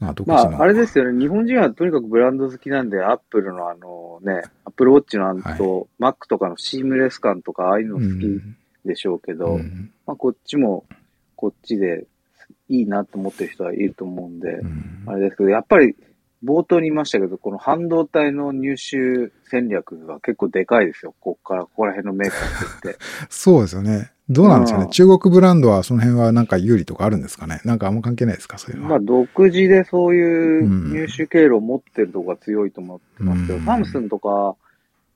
[0.00, 0.14] まあ。
[0.26, 1.18] まあ、あれですよね。
[1.18, 10.84] 日本人はとにかくブランド好きなんで、アップルのあのね、アップルウォッチのあのと、マックとかのシームレス感とか、ああいうの好きでしょうけど、うんまあ、こっちも、
[11.36, 12.06] こっちで
[12.68, 15.94] いいなと思ってる人はいると思うんで、うんあれですけど、やっぱり、
[16.44, 21.14] 冒頭に言いましたけど、この半導体の入手戦略が結構でかいですよ。
[21.20, 22.98] ここから、ここら辺のメーカーってって。
[23.30, 24.10] そうですよね。
[24.30, 27.60] どうなんですかね、うん中国ブランドはその辺はなんか有利とかあるんですかね？
[27.66, 28.56] なんかあんま関係ないですか？
[28.56, 28.90] そういうのは。
[28.92, 34.56] まあ、独自でそういう入手経路を持ってるとこが強いと思ってますけど、うんサムスンとか、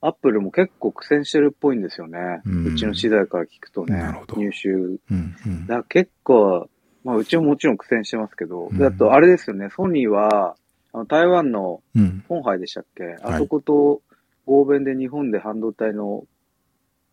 [0.03, 2.43] アップルも結構苦戦してるっぽいんですよね。
[2.47, 4.69] ううんちの資材から聞くとねなるほ、ど入手。
[4.69, 4.99] うん
[5.47, 6.69] うんだ結構、
[7.03, 10.55] まあ、うちももちろん苦戦してますけど、あと、あれですよね、ソニーは、
[10.92, 12.24] あの台湾のうん。
[12.29, 14.01] 本杯でしたっけ、あそこと
[14.46, 16.24] 合弁で日本で半導体の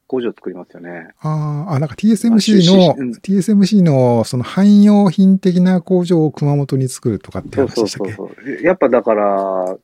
[0.07, 1.09] 工場を作りますよね。
[1.19, 3.11] あーあ、なんかあ TSMC 出の、資うん。
[3.11, 8.13] TSMC のその汎用品的な工場を熊本に作るとかってそう話でしたっけ？
[8.13, 8.63] そうそうそう。
[8.63, 9.77] やっぱだから、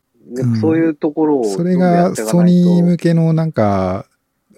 [0.62, 4.06] そういうところをそれがどんどんやっていかソニー向けのなんか、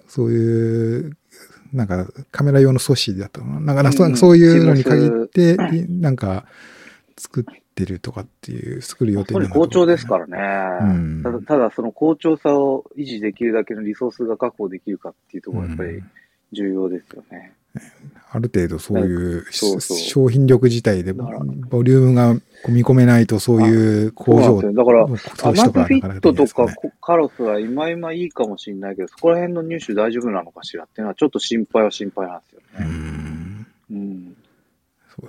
[0.06, 1.16] そういう、
[1.72, 3.72] なんかカメラ用の素子だったのな？
[3.72, 5.56] んかな、そうんそういうのに限って、
[5.88, 6.44] なんか
[7.16, 7.44] 作っ
[7.74, 10.38] てるとかっていう、作る予定ソニー好調ですからね。
[10.80, 16.10] うんただ、ただその好調さを維持できるだけのリソースが確保できるかっていうところがやっぱりうん
[16.54, 17.52] 重要ですよね。
[18.30, 22.34] ある程度そういう商品力自体でボリュームが
[22.68, 24.62] 見込めないとそういう工場。
[24.72, 26.66] だから、のアマゾフィットとか
[27.00, 32.88] カロスは今今いいかもしれないけど、そこら辺の入手大丈夫なのかしらっていうのはちょっと心配は心配なんですようね。
[32.88, 33.66] ん。
[33.90, 34.36] うん。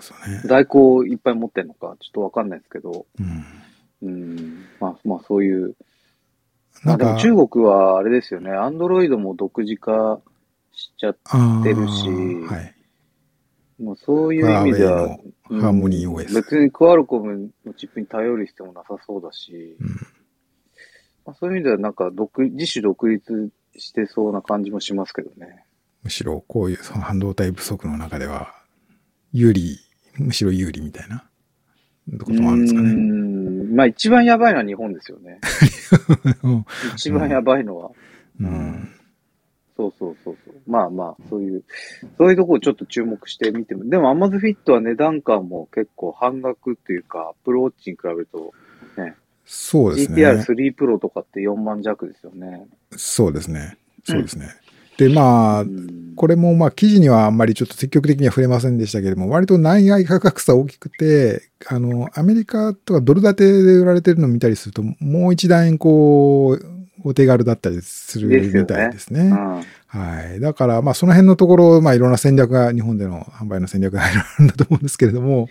[0.01, 0.41] そうですよね。
[0.45, 4.10] 在庫いっぱい持ってんのかちょっとわかんないですけど、うん。
[4.10, 4.65] うん。
[4.79, 5.75] まあ、まあそういう。
[6.84, 10.19] まなんか中国はあれですよね、アンドロイドも独自化
[10.73, 12.75] しちゃっあてるしーはい。
[13.81, 15.17] もうそういう意味では、
[15.49, 19.88] ハーモニー OS 別にクアルコムのチップに頼る必要もなさそうだし、うん
[21.25, 25.65] まあ、そういう意味ではなんか独自主独立してそうな感じもしますけどね。
[26.03, 28.53] むしろこういうその半導体不足の中では、
[29.37, 29.77] 有利、
[30.17, 31.25] むしろ有利みたいな
[32.19, 32.93] こともあるんですかうーね。
[32.93, 35.41] んまあ一番やばいのは日本ですよね。
[36.43, 37.91] う ん一番やばいのは。
[38.39, 38.89] うん。
[39.75, 40.55] そうそうそうそう。
[40.65, 41.63] まあまあ、そういう、
[42.17, 43.83] そういうところをちょっと注目してみても。
[43.89, 48.53] でも Amazon Fit は値段感も結構半額っていうか、Apple Watch に比べると、
[49.45, 50.23] そうですね。
[50.23, 52.65] GTR3 Pro とかって4万弱ですよね。
[52.95, 53.77] そうですね。
[54.05, 54.47] そうですね。
[54.97, 66.65] で、まあ、うんこれもまあ記事にはあんまりちょっと積極的には触れませんでしたけれども、割と内外価格差大きくて、あの、アメリカとかドル建てで売られてるのを見たりすると、もう一段円こう、
[67.03, 69.21] お手軽だったりするみたいですね。
[69.23, 70.41] うんはい。
[70.41, 75.47] だから、まあ、その辺のところ、まあ、いろんな戦略が、日本での販売の戦略がいろいろあるんだと思うんですけれども、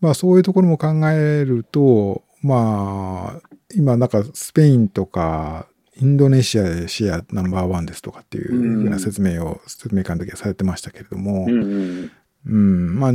[0.00, 5.66] まあ、そういうところも考えると、まあ、今、なんか、スペインとか、
[6.00, 12.10] インドネシアでシェアナンバーワンですとかっていうふうな説明を、説明会の時はされてましたけれども、うんうん
[12.46, 13.12] うん、まあ、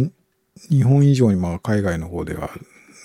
[0.70, 2.50] 日本以上に、まあ、海外の方では、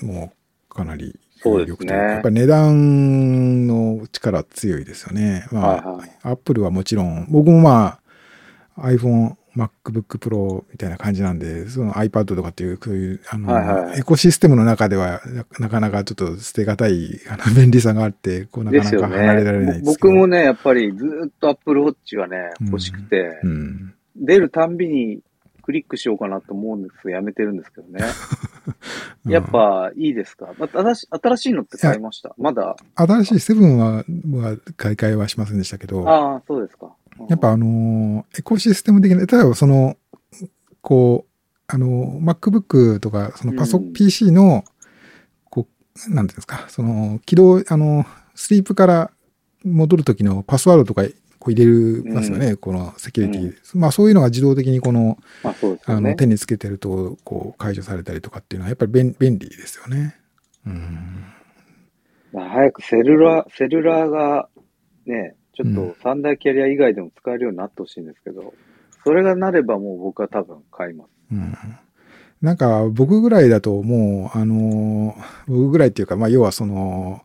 [0.03, 0.33] も
[0.71, 1.77] う、かなり、そうですね。
[1.77, 5.47] というかやっぱり値段の力強いですよね。
[5.51, 6.19] まあ、はいはい。
[6.23, 7.99] アップルはもちろん、僕もま
[8.77, 19.67] あ、iPhone、MacBook Pro みたいな感じなんで、その iPad とかっていう、そういう、あの、はいはいエコシステムの中ではな、なかなかちょっと捨てがたい、 あの、便利さがあって、こう、なかなか離れられないね。
[19.67, 19.93] ですけど。
[19.93, 23.95] 僕もね、やっぱりずーっと Apple Watch がね、欲しくて、うん。
[24.17, 25.21] 出るたんびに
[25.63, 28.05] クリックしようかなと思うんですけど、やめてるんですけどね。
[29.27, 32.35] やっぱいいですか、まあ、新し新しいのって買いました？
[32.39, 32.77] まだ？
[32.97, 34.05] 新しいセブンは、は
[34.77, 36.93] 買い替えはしませんでしたけど、ああ、そうですか。
[37.19, 39.97] うんやっぱあのーエコシステム的な、例えばその、
[40.81, 41.33] こう、
[41.69, 44.65] あのー、MacBook とか、そのパソ、うん PC の、
[45.51, 45.69] こ
[46.09, 49.11] う、なんていうんですか、その、起動、あの、スリープから
[49.65, 51.05] 戻るときのパスワードとか、
[51.39, 53.79] こう入れますよね、このセキュリティ。
[53.79, 56.15] まあそういうのが自動的にこの、まあそうですあの。
[56.15, 60.17] 手につけてると、こう解除されたりとかっていうのは、やっぱり便便利ですよね。
[60.65, 61.25] うん。
[62.33, 64.49] まあ早くセルラー、セルラーが
[65.05, 68.55] ね、ちょっと三大キャリア以外でも使えるようになってほしいんですけど、
[69.05, 71.09] それがなればもう僕は多分買います。
[71.33, 71.55] うん。
[72.41, 77.23] なんか僕ぐらいだともう、あのー僕ぐらいっていうか、まあ要はその、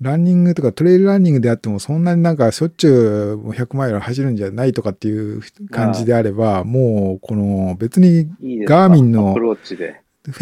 [0.00, 8.28] ランニングとかトレイルランニングであってもそんなになんかしょっちゅう100マイル走るんじゃないとかっていう感じであれば、もうこの別に
[8.66, 9.34] ガーミンの。
[9.34, 9.40] フ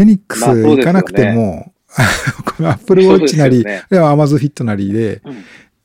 [0.02, 1.72] ェニックス行かなくても、
[2.56, 5.32] このアップルウォッチなり、はアマゾンフィットなりで、うん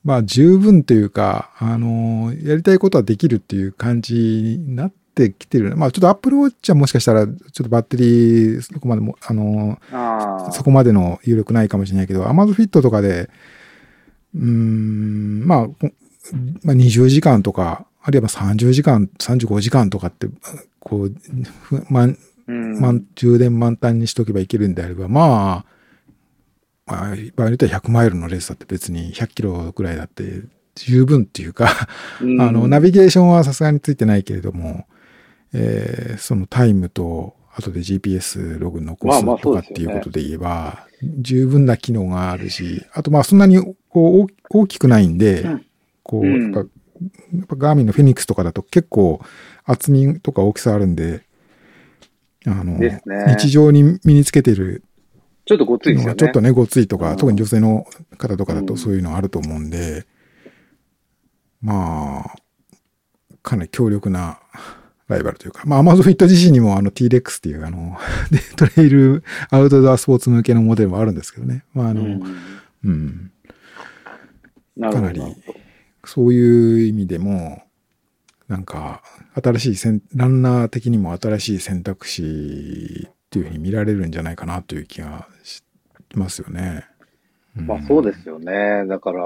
[0.08, 5.76] まあ十分というか、あのーやりたいことはできるっていう感じになってきてる。
[5.76, 10.52] まあちょっと Apple Watch はもしかしたら、ちょっとバッテリー、そこまでも、あの、ああ。
[10.54, 13.30] そこまでの有力ないかもしれないけど、Amazon Fit とかで、
[14.34, 15.76] うーん、まあ、こ
[16.64, 20.30] まあ、20時間とか、あるいは30時間、35時間とかって、
[20.80, 21.16] こう、
[21.64, 22.18] ふ満
[22.48, 22.80] うん。
[22.80, 25.77] 満充電満タンにしとけばいけるんであれば、まあ、
[26.88, 30.42] まあ、場合によっては100マイルのレースだって別に100キロぐらいだって
[30.76, 31.70] 十分っていうか、
[32.22, 32.42] うん。
[32.42, 34.88] あの、ナビゲーションはさすがについてないけれども、
[35.54, 40.88] えーそのタイムと、後で GPS ログ残すまあまあとかっていうことで言えば、
[41.20, 45.66] 十分な機能があるし、あとまあそんなにこう大大きくないんで、うん。
[46.04, 46.54] こう、うん。
[46.54, 46.70] やっぱ、
[47.36, 49.20] やっぱガーミンのフェニックスとかだと結構
[49.66, 51.24] 厚みとか大きさあるんで、
[52.46, 53.02] あの、ね。
[53.28, 54.84] 日常に身につけてる
[55.48, 56.16] ちょっとごついですよね。
[56.18, 57.86] ちょっとね、ごついとか、うん特に女性の
[58.18, 60.06] 方とかだうんとそういうのあると思うんで、
[61.62, 62.36] まあ、
[63.42, 64.40] かなり強力な
[65.08, 67.98] ライバルというか、まあ、アマゾンフィット自身にもあの T-Rex っていうあの、
[68.30, 71.64] でトレイルアウトドアスポーツ向けのモデルもあるんですけどね。
[71.74, 72.24] まあ、あの、うん。
[72.84, 73.32] うん。
[74.92, 75.22] かなり
[76.04, 77.64] そういう意味でも、
[78.50, 79.02] なんか、
[79.42, 83.08] 新しいランナー的にも新しい選択肢
[83.40, 85.64] っていうふうに見られるんじゃないかなという気がし
[86.16, 86.86] ますよね。
[87.56, 88.86] まあそうですよね。
[88.88, 89.24] だから、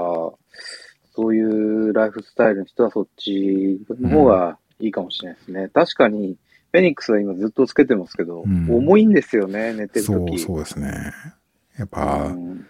[1.14, 5.68] そういうライフスタイルの人はそっちの方がいいかもしれないですね。
[5.72, 6.36] 確かに、
[6.72, 11.12] フェニックスは今ずっとつけてますけど、うん重いんですよね、寝てるそう、時そうですね。
[11.78, 12.66] やっぱ、うん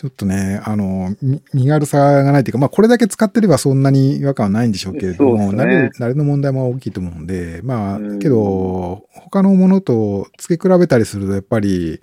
[0.00, 12.00] ちょっとね、あの、み身軽さがないというか、まあこれだけ使ってればそんなに違和感はないんでしょうけれども、ね慣れる、慣れの問題も大きいと思うんで、まあ、うんけど、他のものと付け比べたりすると、やっぱり、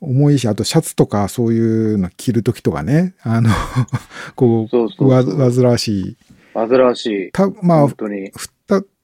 [0.00, 1.60] 重いし、あとシャツとかそうい
[1.94, 3.50] うの着るときとかね、あの、
[4.34, 5.50] こそうう、わそうそう。
[5.52, 6.16] 煩わしい。
[6.54, 7.32] 煩わしい。
[7.32, 8.32] たまあ本、当に。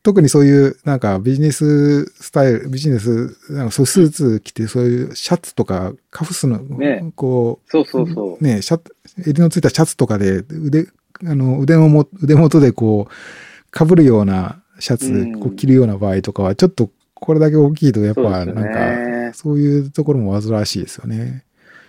[0.03, 8.45] 特にそういう、なんかビジネススタイル、ビジネス、なんかスーツ着て、そういうシャツとか、カフスの、ねこそうそうそうう、。
[8.45, 10.89] ね、シャツ、襟のついたシャツとかで、腕、
[11.25, 21.45] あの、腕のも、腕元でこう、被るようなシャツ、うんこう着るような場合とかは、ちょっとこれだけ大きいと、やっぱ、なんか、そういうところも煩わしいですよね。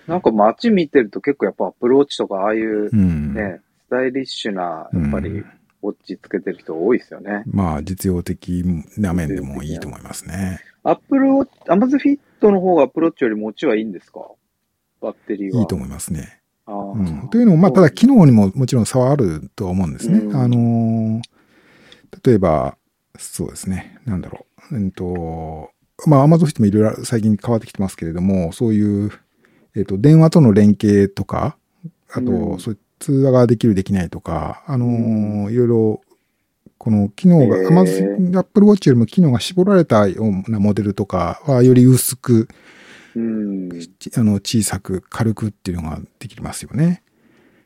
[0.08, 3.34] なんか街見てると結構やっぱアプローチとかああいううん。
[3.34, 5.46] ね、スタイリッシュな、やっぱりうん、
[5.84, 7.44] ウォッチつけてる人多いですよね。
[7.46, 8.64] まあ、実用的
[8.98, 10.60] な面でもいいと思いますね。
[10.84, 14.22] アップルウォッチ、アマズフィットの方がアプローチより持ちはいいんですか？
[15.02, 15.62] バッテリーは。
[15.62, 16.40] いいと思いますね。
[16.66, 20.20] うん、というのも、まあ、ただ機能にももちろん差はあるとは思うんですね。
[20.20, 21.22] うんあのー
[22.24, 22.78] 例えば、
[23.18, 24.76] そうですね、なんだろう。
[24.76, 25.72] うんと、
[26.06, 29.12] まあ、Amazon フィットもいろいろ最近変わってきてますけれども、そういう、
[29.76, 31.58] えっ、と、電話との連携とか、
[32.12, 36.02] あと、うんそういう通話ができる、できないとか、あのーういろいろ、
[36.78, 42.48] この機能が、へー Amazon、Apple Watch よりも機能が絞られたようなモデルとかは、より薄く、
[43.16, 43.70] うん。
[44.00, 47.04] ちあの、小さく、軽くっていうのができますよね。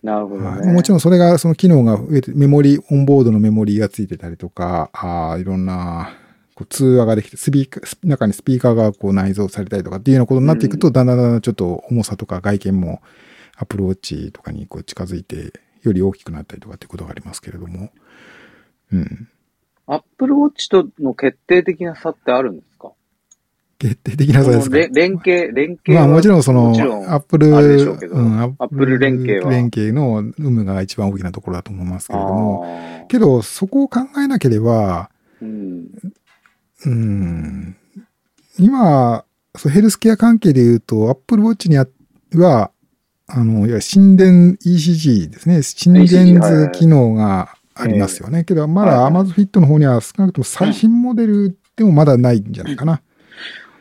[0.01, 0.73] なるほどはいね。
[0.73, 6.17] もちろんそれが、その機能が増えて、メモリ、オンボードのメモリがついてたりとか、あーいろんな、
[6.55, 13.01] こう通話ができて、スピーカー、ス中にスピーカーがこう内蔵されたりとかっていうようなことになっていくと、うんだんだんだんだんちょっと重さとか外見も、
[13.57, 17.89] アプローチとかにこう近づいて、より大きくなったりとかっていうことがありますけれども。
[18.91, 19.27] うん。
[19.87, 22.91] アップルウォッチとの決定的な差ってあるんですか？
[23.79, 24.77] 決定的な差ですか？
[24.77, 35.09] 連携、連携まあはもちろんそのアップル、うん、アップル連携は連携の有無が一番大きなところだと思いますけれども、けどそこを考えなければ、
[35.41, 35.87] うん。
[36.85, 37.77] うん
[38.59, 39.23] 今、
[39.55, 41.87] そうヘルスケア関係で言うと、Apple Watch にあ
[42.33, 42.71] は、
[43.27, 45.61] あの、いわゆる心電 ECG ですね。
[45.61, 48.45] 心電図機能がありますよね。
[48.45, 53.01] けど、まだはいはい Amazon Fit の方には少なくとも最新モデルでもまだないんじゃないかな。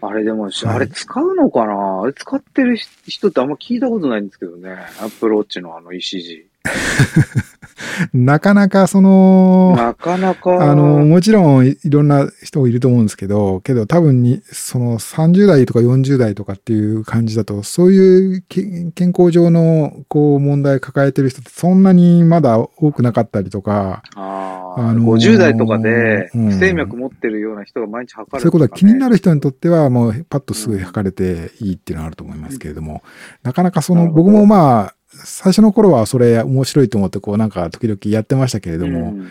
[0.00, 2.02] あれでも、はいあれ使うのかな？
[2.02, 4.70] あれ使ってる人ってあんま聞いたことないんですけどね。
[5.00, 6.45] アップルウォッチのあの ECG。
[8.12, 10.70] なかなかその、なかなか。
[10.70, 18.62] あの、もちろんいいろんな人いると思うんですけど、けど多分に、その30代とか40代とかっていう感じだと、そういうけ
[18.94, 29.16] 健康上のこう問題抱えてる人ってそんなにまだ多くなかったりとか、ああ、あのー50代とかでうん不整脈持ってるような人が毎日測る、そういうことは気になる。
[29.16, 33.03] る人にとってはもうパッとすぐ測れていいっていうのはあると思いますけれども、
[33.43, 34.95] なかなかその、僕もまあ、
[35.25, 39.29] 最初の頃はそれ面白いと思ってこうなんか時々やってましたけれども、うん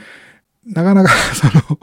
[0.66, 1.80] なかなか、 その、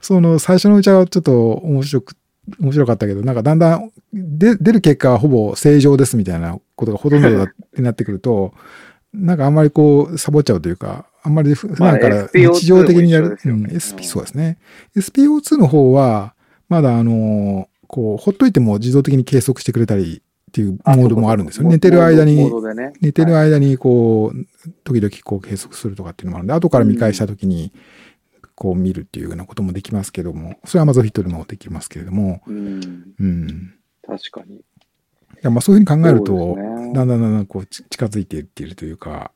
[0.00, 2.14] その、最初のうちはちょっと面白く、
[2.58, 8.54] 面白かったけど、なんかだんだん、で、出る結果はほぼ正常ですみたいなことがほとんどだってなってくると、
[9.12, 13.38] なんかあんまりこう、サボっちゃうというか、あんまり普段から日常的にやる。
[13.44, 14.58] うん、SP、そうですね。
[14.96, 16.34] SPO2 の方は、
[16.68, 20.22] まだあの、こう、ほっといても自動的に計測してくれたり
[20.52, 21.70] っていうモードもあるんですよね。
[21.70, 22.36] 寝てる間に、
[22.74, 24.46] ね、寝てる間にこう、
[24.84, 27.72] 時々こう計測するとかっていうのもあるんで、後から見返した時に、
[28.54, 33.14] こう見るっていうようなこともできますけども、それは Amazon ヒットでもできますけれども、うん。
[33.18, 33.74] うん、
[34.06, 34.56] 確かに。
[34.56, 34.62] い
[35.40, 39.32] やまあそういうふうに考えると、ね、だんだんだんだんこう近づいていっているというか、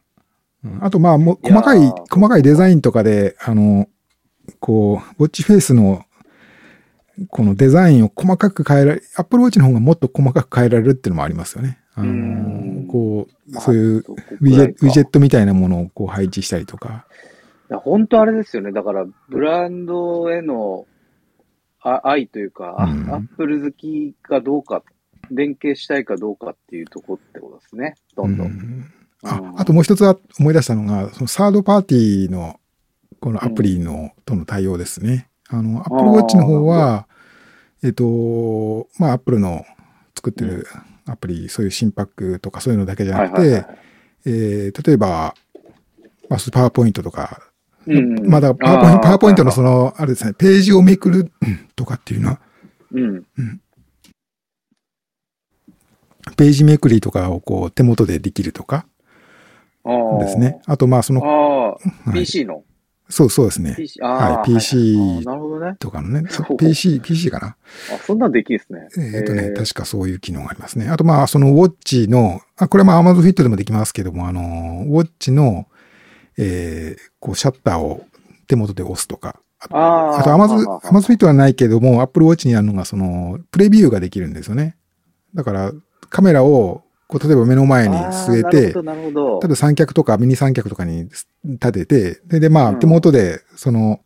[0.63, 3.89] うん、あとまあも細かい、細かいデザインとかで、あの、
[4.61, 6.05] こう、ウォッチフェイスの
[7.31, 11.79] このデザインを細かく変えられ、アップルウォッチの方がもっと細かく変えられるっていうのもありますよね。
[11.95, 17.07] あの、こう、そういうウィジェウィジェットみたいなものをこう配置したりとか。
[17.71, 18.73] 本当あれですよね。
[18.73, 20.87] だから、ブランドへの
[21.81, 24.83] 愛というか、うん、アップル好きかどうか、
[25.31, 27.95] 連携したいかどうかっていうとこってことですね。
[28.15, 28.47] どんどん。
[28.47, 28.85] うん、
[29.23, 30.05] ああともう一つ
[30.39, 32.61] 思い出したのが、そのサードパーティーの
[33.21, 35.29] このアプリの、との対応ですね。
[35.51, 37.07] あの、Apple Watch の方は、
[37.83, 39.65] えっ、と、まあ、Apple の
[40.15, 40.67] 作ってる
[41.07, 43.67] アプリ、うん、そういう心拍とかそういうのだけじゃなくて、
[44.25, 45.35] え例えば、
[46.29, 47.43] まあ、パワーポイントとか、
[47.87, 51.31] うん、まだパワーポイント、パワーポイントのその、あれですね、ページをめくる
[51.77, 52.41] とかっていうのは、
[52.93, 53.61] うん、うん、
[56.37, 58.87] ページめくりとかをこう手元でできるとか
[60.21, 60.61] ですね。
[60.67, 61.79] あとまあその、は
[62.09, 62.65] い、PC の
[63.09, 63.75] そうそうですね。
[63.77, 65.25] PC、はい、PC
[65.79, 66.29] とかのね。
[66.59, 67.57] PC、PC かな。
[67.95, 69.13] あ、そんなんできるんですね。
[69.17, 70.89] えっ、とね、確かそういう機能がありますね。
[70.89, 75.67] あとまあ、そのウォッチの、あ、これはまあ Amazon Fit でもできますけども、あの、ウォッチの、
[76.37, 78.05] えー、こう、シャッターを
[78.49, 79.41] 手元で押すとか。
[79.71, 84.77] ああと Amazon、Amazon Fit はないけども、Apple Watch にあるのが、その、プレビューができるんですよね。
[85.35, 85.73] だから、
[86.11, 91.05] カメラをこう、例えば目の前に据えて、ただ三脚とかミニ三脚とかに
[91.45, 94.01] 立てて、で、で、まあ、手元で、その、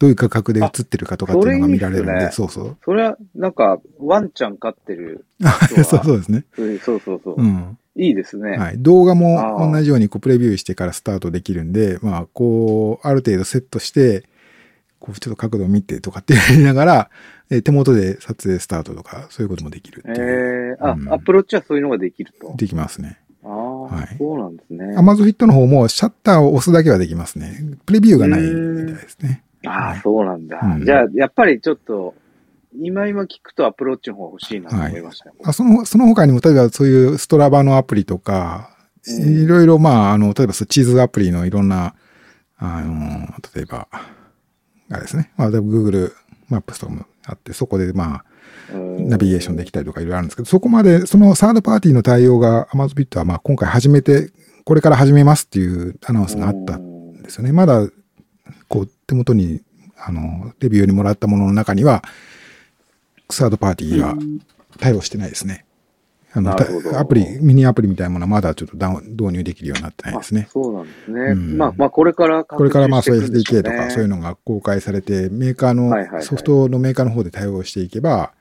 [0.00, 2.76] どういう価格で映ってるかとかっていうのが見られるんで、いいでね、そうそう。
[2.84, 5.26] それは、なんか、ワンちゃん飼ってる。
[5.68, 6.44] そうそうですね。
[6.82, 7.34] そうそうそう。
[7.36, 7.76] うん。
[7.96, 8.56] いいですね。
[8.56, 8.78] はい。
[8.78, 14.24] 動画も同じようにこうプレビューしてからスタートできるんで、まあ、こう、ある程度セットして、
[15.00, 17.10] こう、ちょっと角度を見てとかってやりながら、
[17.50, 22.54] え手元で撮影スタートとか、そういうこともできるええー、あ、うん、アプローチはそういうのができると。
[22.56, 23.18] できますね。
[23.42, 24.94] ああ、はい、そうなんですね。
[24.96, 27.60] アマゾフィットの方もシャッターを押すだけはできますね。
[27.86, 29.42] プレビューがないみたいですね。
[29.66, 30.84] ああ、はい、そうなんだ、うん。
[30.84, 32.14] じゃあ、やっぱりちょっと、
[32.78, 38.76] 今今聞くとアプローチの方が欲しいなと思いました、はい、あその、その他にも、例えばそういうストラバのアプリとか、
[39.06, 41.94] いろいろ、まあ、あの、例えば地図アプリのいろんな、
[42.58, 45.32] あの、例えば、あれですね。
[45.36, 46.12] まあ、Google
[46.48, 48.24] マップとかもあって、そこでまあ、
[48.72, 54.30] ナビゲーションできたりとかいろいろあるんですけど、そこまで、そのサードパーティーの対応が Amazon Bit はまあ今回始めて、
[54.64, 57.52] これから始めますっていうアナウンスがあったんですよね。
[57.52, 57.88] まだ、
[58.68, 59.62] こう、手元に、
[59.96, 62.02] あの、レビューにもらったものの中には、
[63.30, 64.16] サードパーティーは
[64.78, 65.64] 対応してないですね。
[66.32, 70.48] あの、アプリ、ミニアプリみたいなものはまだちょっと導入できるようになってないですね。
[70.52, 71.20] そうなんですね。
[71.20, 78.32] うん、まあ、まあ、これからこれからまあ、そう SDK とかそういうのが公開されて、メーカーの、ソフトのメーカーの方で対応していけば、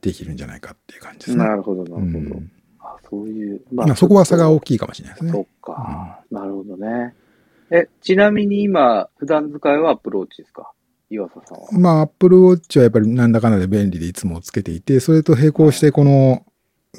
[0.00, 1.44] できるんじゃないかっていう感じですね。
[1.44, 2.06] なるほど、なるほど。
[2.06, 3.60] うん、あそういう。
[3.72, 5.32] まあ、そこは差が大きいかもしれないですね。
[5.32, 7.14] そっか、うん、なるほどね。
[7.70, 10.72] え、ちなみに今、普段使いはアプローチですか？
[11.10, 11.66] 岩佐さんは。
[11.72, 16.44] まあ、アップルウォッチはやっぱりなんだかんだで便利でいつもつけていて、それと並行してこの、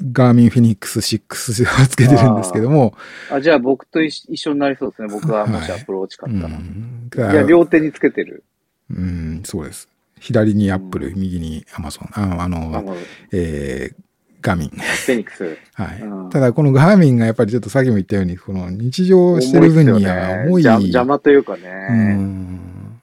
[0.02, 2.94] ガーミンフェニックス6をつけてるんですけども。
[3.30, 5.08] あじゃあ僕と一緒になりそうですね。
[5.08, 6.54] 僕はもしアプローチ買ったら。
[6.54, 8.44] はいうん、いや、両手につけてる。
[8.90, 9.88] うん、そうです。
[10.18, 12.08] 左にアップル、うん、右にアマゾン。
[12.12, 12.96] ああの、
[13.32, 13.94] えー、
[14.40, 14.68] ガーミン。
[14.70, 15.58] フェニックス。
[15.74, 16.30] はい、うん。
[16.30, 20.66] ただ、このガーミンがやっぱりちょっとさっきも言ったように、この日常してる分には重い。
[20.66, 21.62] 重い邪魔というかね。
[21.90, 23.02] うん。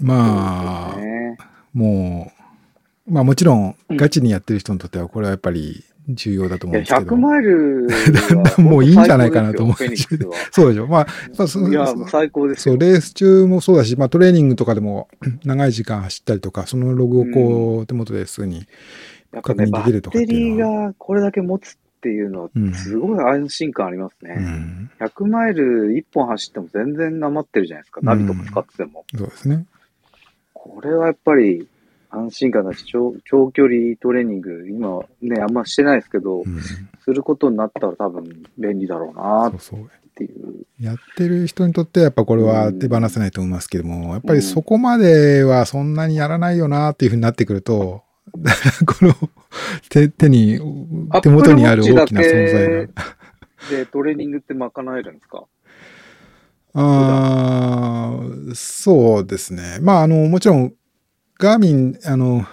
[0.00, 1.36] まあ、ね、
[1.72, 2.32] も
[3.06, 7.16] う、まあもちろん、ガチにやってる人にとっては、これはやっぱり重要だと思うんですけど。
[7.16, 7.88] 100マイル
[8.58, 9.76] もういいんじゃないかなと思う。
[10.50, 10.86] そうでしょ。
[10.86, 11.06] まあ、
[11.38, 15.08] まあ、いや、最高ですそう、レース中もそうだし、まあトレーニングとかでも
[15.44, 18.66] 長い時間走ったりとか、そのログをこう、手元ですぐに
[19.30, 20.82] 確認できるとかっていうのは。
[20.82, 24.34] バッテリーがこれだけ持つっていうのは、すごい安心感ありますね。
[24.36, 28.00] うん、100マイル1本走っても全然余ってるじゃないですか。
[28.02, 29.04] ナビとか使ってても。
[29.16, 29.66] そうですね。
[30.52, 31.68] これはやっぱり、
[32.14, 36.60] 安心感だし長、長距離トレーニング、今ね、あんましてないですけど、うん、
[37.02, 38.24] することになったら多分
[38.58, 39.52] 便利だろうなっ
[40.14, 40.66] ていう。
[40.78, 48.02] やってる人にとってはやっぱこれは手放せないと思いますけども、うん、やっぱりそこまではそんなにやらないよなっていうふうになってくると、
[48.86, 49.14] この
[49.88, 50.60] 手手に、
[51.22, 52.92] 手元にある大きな存在が。
[53.70, 55.44] で、トレーニングって賄えるんですか？
[56.74, 58.18] あ
[58.50, 59.78] あ、そうですね。
[59.80, 60.72] まあ、あの、もちろん、
[61.42, 62.46] ガーミン、あの、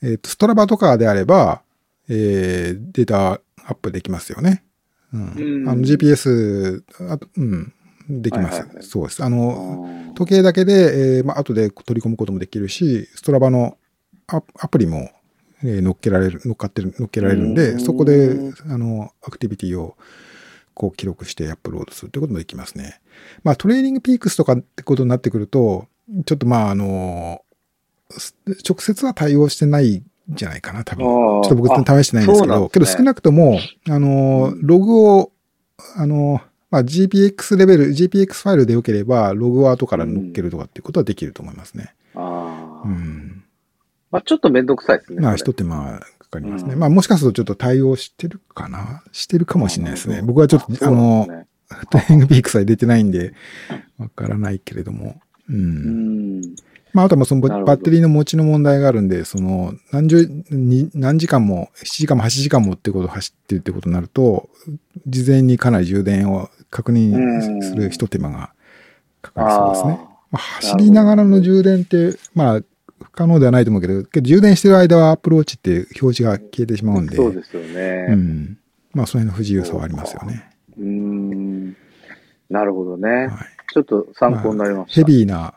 [0.00, 1.60] えっ、ー、と、ストラバとかであれば、
[2.08, 3.32] えー、データ
[3.66, 4.64] アップできますよね。
[5.12, 5.68] うん。
[5.68, 7.72] あの GPS、あうん、
[8.08, 8.82] できます、はいはいはい。
[8.82, 9.22] そうです。
[9.22, 13.76] あの、時計だけで、えー、まあ、後で取り込むこともできるし、ストラバの
[14.26, 15.10] アプリも、
[15.62, 18.38] えー、乗っけられる、乗っかってる、乗っけられるんで、そこで、
[18.70, 19.98] あの、アクティビティを、
[20.72, 23.00] こう記録してアップロードするってこともできますね。
[23.44, 25.86] まあトレーニングピークスとかってことになってくると、
[26.26, 27.43] ちょっとまああの、
[28.68, 31.04] 直接は対応してないんじゃないかな、多分。
[31.04, 33.58] ちょっと僕試してないんですけど、ね、けど少なくとも、
[33.88, 35.32] あの、ログを、
[35.96, 36.40] あの、
[36.70, 41.94] まあ GPX レベル、GPX ファイルでよければ、ログを後から乗っけるとかっていうことはできると思いますね。
[42.14, 42.88] ああ。
[42.88, 43.44] うん。
[44.10, 45.20] まあちょっとめんどくさいですね。
[45.20, 46.00] まあ一手間
[46.34, 46.74] かりますね。
[46.74, 49.02] うん、まあもしかするとちょっと対応してるかな？
[49.12, 50.22] してるかもしれないですね。
[50.22, 51.26] 僕はちょっと、あの、
[51.90, 53.32] トレーニングピークさえ出てないんで、
[53.98, 55.20] わからないけれども。
[55.48, 55.56] うん。
[55.56, 56.54] うん
[56.94, 60.28] まあ、あとはそのバッテリーの持ちの問題があるんで、その何十、
[60.94, 64.48] 何時間も、7時間も8時間もってことを走ってるってことになると、
[65.08, 68.52] 事前にかなり充電を確認する一手間が
[69.22, 70.08] かかりそうですね。
[70.30, 72.60] まあ、走りながらの充電って、まあ、
[73.02, 77.16] 不可能ではないと思うけど、けど充電してる間はアプローチって表示が消えてしまうんで。
[77.16, 78.06] そうですよね。
[78.10, 78.58] うん。
[78.92, 80.48] まあ、その辺の不自由さはありますよね。
[80.78, 81.76] ううん。
[82.50, 83.08] なるほどね。
[83.08, 83.30] はい、
[83.72, 85.00] ちょっと参考になりました。
[85.00, 85.54] まあ、ヘビーな、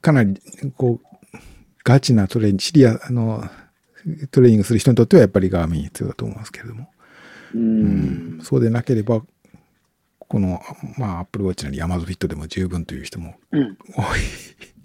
[0.00, 0.40] かなり、
[0.76, 1.38] こう、
[1.84, 3.44] ガチなトレーニング、シリア、あの、
[4.30, 6.88] トレーニングする人にとってはやっぱりガーミン必要だと思いますけれども。
[7.54, 9.22] うん,、そうでなければ、
[10.18, 10.60] この、
[10.98, 13.64] まあ、アップルウォッチなりヤマゾフィットでも十分という人も多い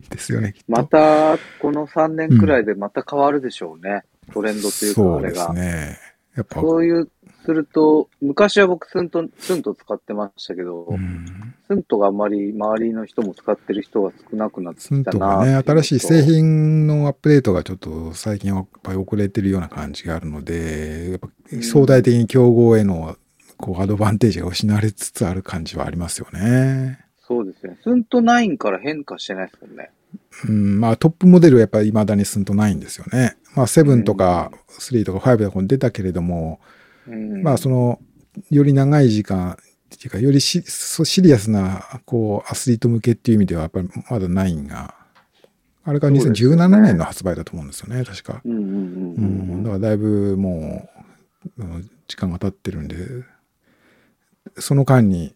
[0.09, 0.55] ですよね。
[0.67, 4.03] また、この3年くらいでまた変わるでしょうね。
[4.27, 5.45] うん、トレンドというか、あれが。
[5.45, 5.97] そうですね。
[6.35, 6.61] やっぱ。
[6.61, 7.09] そういう、
[7.45, 21.29] すると、昔は僕スント、スント使ってましたけど、うん、スントがあんまり周りの人も使ってる人が少なくなってきたなスントがね、新しい製品のアップデートがちょっと最近はやっぱり遅れてるような感じがあるので、やっぱ
[21.61, 23.15] 相対的に競合への
[23.57, 26.99] こうアドバンテージが失われつつある感じはありますよね。
[27.27, 27.77] そうですね。
[27.83, 29.91] スント9から変化してないですもんね。
[30.47, 33.35] うん、まあトップモデルはやっぱり未だにスントないんですよね。
[33.55, 36.78] まあ7とか3とか5とかに出たけれども、うん、
[37.43, 37.99] まあその、
[38.49, 39.57] より長い時間、
[39.95, 44.93] っていうか、よりシシリアスな、こう、アスリート向けっていう意味では、やっぱりまだ9が、
[45.83, 48.41] あれが2017年の発売だと思うんですよね、確か。
[48.45, 49.63] うん。
[49.63, 50.87] だからだいぶも
[51.57, 51.63] う、
[52.07, 52.95] 時間が経ってるんで、
[54.57, 55.35] その間に、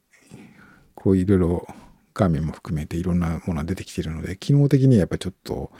[0.94, 1.68] こういろいろ
[2.14, 5.72] 画面も含めていろんなものが出てきているので、機能的にやっぱりちょっと、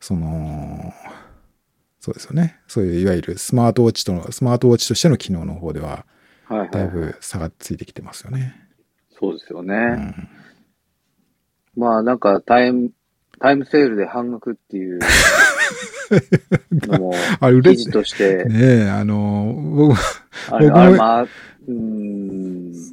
[0.00, 0.92] その、
[2.08, 2.58] そうですよね。
[2.66, 6.06] そういういわゆるスマートウォッチとの、スマートウォッチとしての機能の方では、
[6.72, 8.54] だいぶ差がついてきてますよね。
[9.10, 9.74] そうですよね。
[11.76, 12.90] うん、まあなんかタイム、
[13.40, 15.00] タイムセールで半額っていう
[16.72, 17.12] のも、
[17.62, 18.44] 記事として。
[18.44, 19.98] ねえ、あの、僕、
[20.50, 21.26] 僕も、まあ、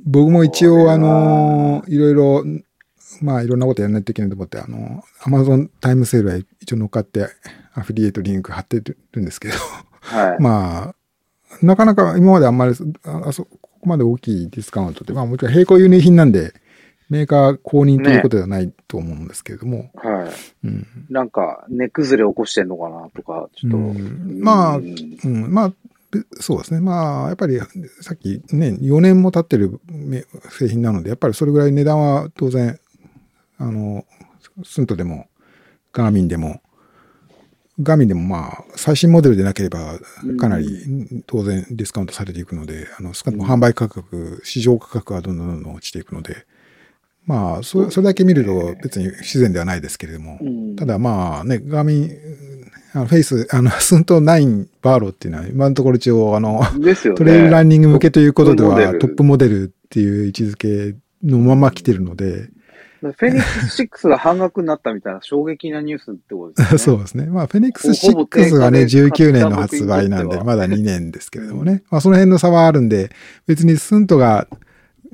[0.05, 2.43] 僕も一応、あの、いろいろ、
[3.21, 7.29] まあ、いろんなことやらないといけないと思って、あの、アマゾンタイムセールは一応乗っかって、
[7.75, 9.55] アフィリエイトリンク貼ってるんですけど、
[10.01, 10.95] はい、まあ、
[11.61, 12.73] なかなか今まであんまり、
[13.03, 16.53] あそこまで大きいディスカウントって、まあもちろん並行輸入品なんで、
[17.09, 19.77] メーカー公認ということではないと思うんですけれども。
[19.77, 20.29] ね、はい。
[20.63, 20.87] うん。
[21.09, 23.77] なんか、値崩れ起こしてんのかなとか、ちょっと。
[23.77, 25.73] うん、まあ、うん、まあ、
[26.39, 26.79] そうですね。
[26.79, 27.59] まあ、やっぱり、
[28.01, 29.79] さっきね、4年も経ってる
[30.49, 32.79] 製品なので、やっぱりそれぐらい値段は当然、
[33.57, 34.05] あの、
[34.63, 35.27] スントでも、
[35.93, 36.61] ガーミンでも、
[37.81, 39.99] ガーミンでもまあ、最新モデルでなければ、
[40.39, 46.45] かなり当然ディスカウントされていくので、あの、少なくとも販売価格、市場価格はどんどんどんどん落ちていくので、
[47.25, 50.39] まあ、そそれだけ見ると別に不自然ではないですけれども、
[50.77, 52.11] ただまあね、ガーミン、
[52.93, 62.49] あのフェイス、あの、スント9バーロっていうのは、今のところ一応、あの、ね、トレイルランニング向けということでは、トップモデルっていう位置づけのまま来てるので、
[63.13, 66.77] フェニックス6が半額になったみたいな衝撃なニュースってことですね。
[66.79, 67.25] そうですね。
[67.25, 71.83] まあ、フェニックス6がね、19年の発売なんで、まだ2年ですけれどもね。
[71.89, 73.11] まあ、その辺の差はあるんで、
[73.47, 74.47] 別にスントが、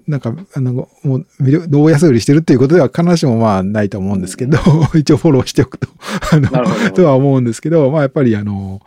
[0.08, 1.26] なんか、あの、もう、
[1.70, 4.58] 同安売りしてるっていうことでは必ずしもまあないと思うんですけど、
[4.96, 5.88] 一応フォローしておくと、
[6.32, 8.82] あの、とは思うんですけど、まあやっぱりあの、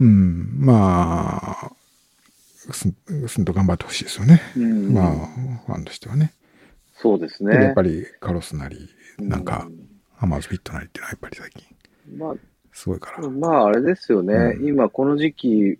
[0.00, 1.72] うん、まあ、
[2.72, 2.88] す
[3.40, 4.42] んと頑張ってほしいですよね。
[4.56, 5.12] まあ、
[5.66, 6.32] ファンとしてはね。
[7.00, 7.54] そうですね。
[7.54, 8.88] やっぱりカロスなり、
[9.18, 9.68] なんか、
[10.18, 11.66] アマゾフィットなりっていうのはやっぱり最近、
[12.16, 12.34] まあ、
[12.72, 13.28] すごいから。
[13.28, 14.34] まあ、あれですよね。
[14.34, 15.78] うん、今、この時期、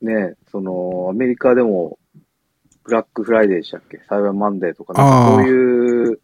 [0.00, 1.98] ね、その、アメリカでも、
[2.84, 4.00] ブラックフライデーでしたっけ？
[4.08, 6.20] サイバーマンデーとか、なんかそういう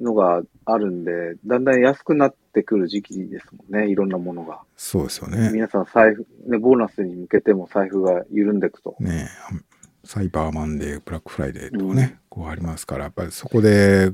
[0.00, 4.62] のがあるんで、だんだん安くなってくる時期ですもんね、いろんなものが。
[4.76, 5.50] そうですよね。
[5.52, 8.96] 皆さん財布、ね、ボーナスに向けても財布が緩んでいくと。
[8.98, 9.28] ね
[10.04, 14.12] サイバーマンデー、ブラックフライデーとかね、うん、こうありますから、やっぱりそこで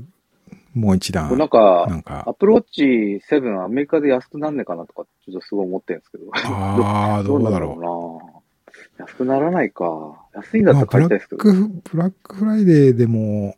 [0.73, 1.35] もう一段。
[1.37, 6.25] なんか、なんか Apple Watch 7アメリカで安くなんねえかなとか、ちょっとすごい思ってるんですけど。
[6.33, 9.05] ああ、 どうだろうな。
[9.05, 9.85] 安くならないか。
[10.33, 13.55] 安いんだったら買いたいですけど、まあ、ブラックフライデーでも、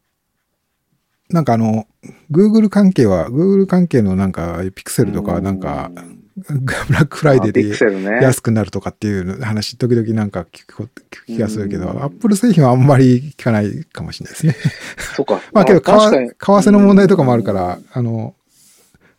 [1.29, 1.87] なんかあの、
[2.31, 5.91] Google 関係は、Google 関係のなんか、ピクセルとかなんか、
[6.37, 10.89] ブラックフライデーで安くなるとかっていう話、時々なんか聞く
[11.25, 14.55] 気がするけど、アップル製品はあんまり聞かないかもしれないですね。
[15.15, 15.41] そうか。
[15.53, 18.35] まあけど、為替の問題とかもあるから、あの、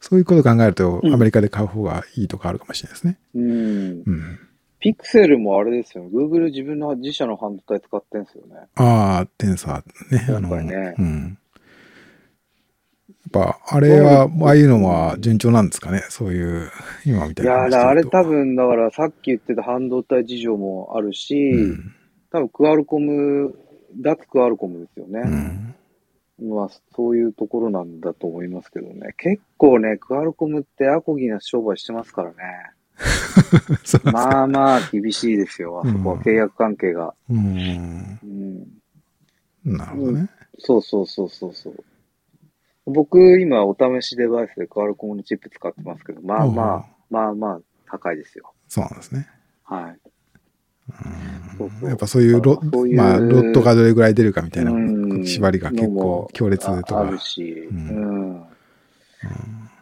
[0.01, 3.19] そういうこと考えると、アメリカで買う方がいいとかあるかもしれないですね。
[3.35, 4.03] うん。
[4.05, 4.39] うん、
[4.81, 6.11] ピクセルもあれですよね。
[6.13, 8.57] Google 自分の自社の半導体使ってんすよね。
[8.75, 10.27] ああ、テンサーね。
[10.37, 11.39] あの、ね、うん。
[13.33, 16.05] ぱ、あれは、ああいうのは順調なんですかね？
[16.09, 16.71] そういう、
[17.05, 17.69] 今みたいな。
[17.69, 21.95] いや、あれ多分、だからさっき言ってた半導体事情もあるし、うん、
[22.31, 23.55] 多分クアルコム、
[24.01, 25.75] 脱クアルコムですよね。
[26.39, 29.15] うん、まあ、そういうところなんだと思いますけどね。
[29.17, 32.37] 結構ね、クアルコムってアコギな商売してますからね。
[34.13, 37.15] まあまあ厳しいですよ、あそこは契約関係が。
[37.29, 38.19] うん。
[38.23, 38.27] う
[39.73, 40.29] ん、なるほどね、
[40.59, 41.85] そうそうそうそうそう。
[42.87, 48.53] 僕、今、お試しデバイスでクアルコムのチップ使ってますけど、まあまあ、まあまあ、高いですよ。
[48.67, 49.29] そうなんですね。
[49.65, 49.99] はい。
[51.57, 54.73] そうそうやっぱそういうロうまあ、ロットがどれぐらい出るかみたいな
[55.25, 57.01] 縛りが結構強烈とか。
[57.01, 58.47] あるし、うん、うん、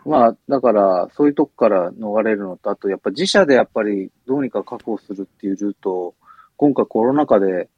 [0.04, 6.14] まあ、だから、そういうとこから逃れるのと、あと、やっぱ自社でやっぱりどうにか確保するっていうルートを、
[6.56, 7.70] 今回コロナ禍で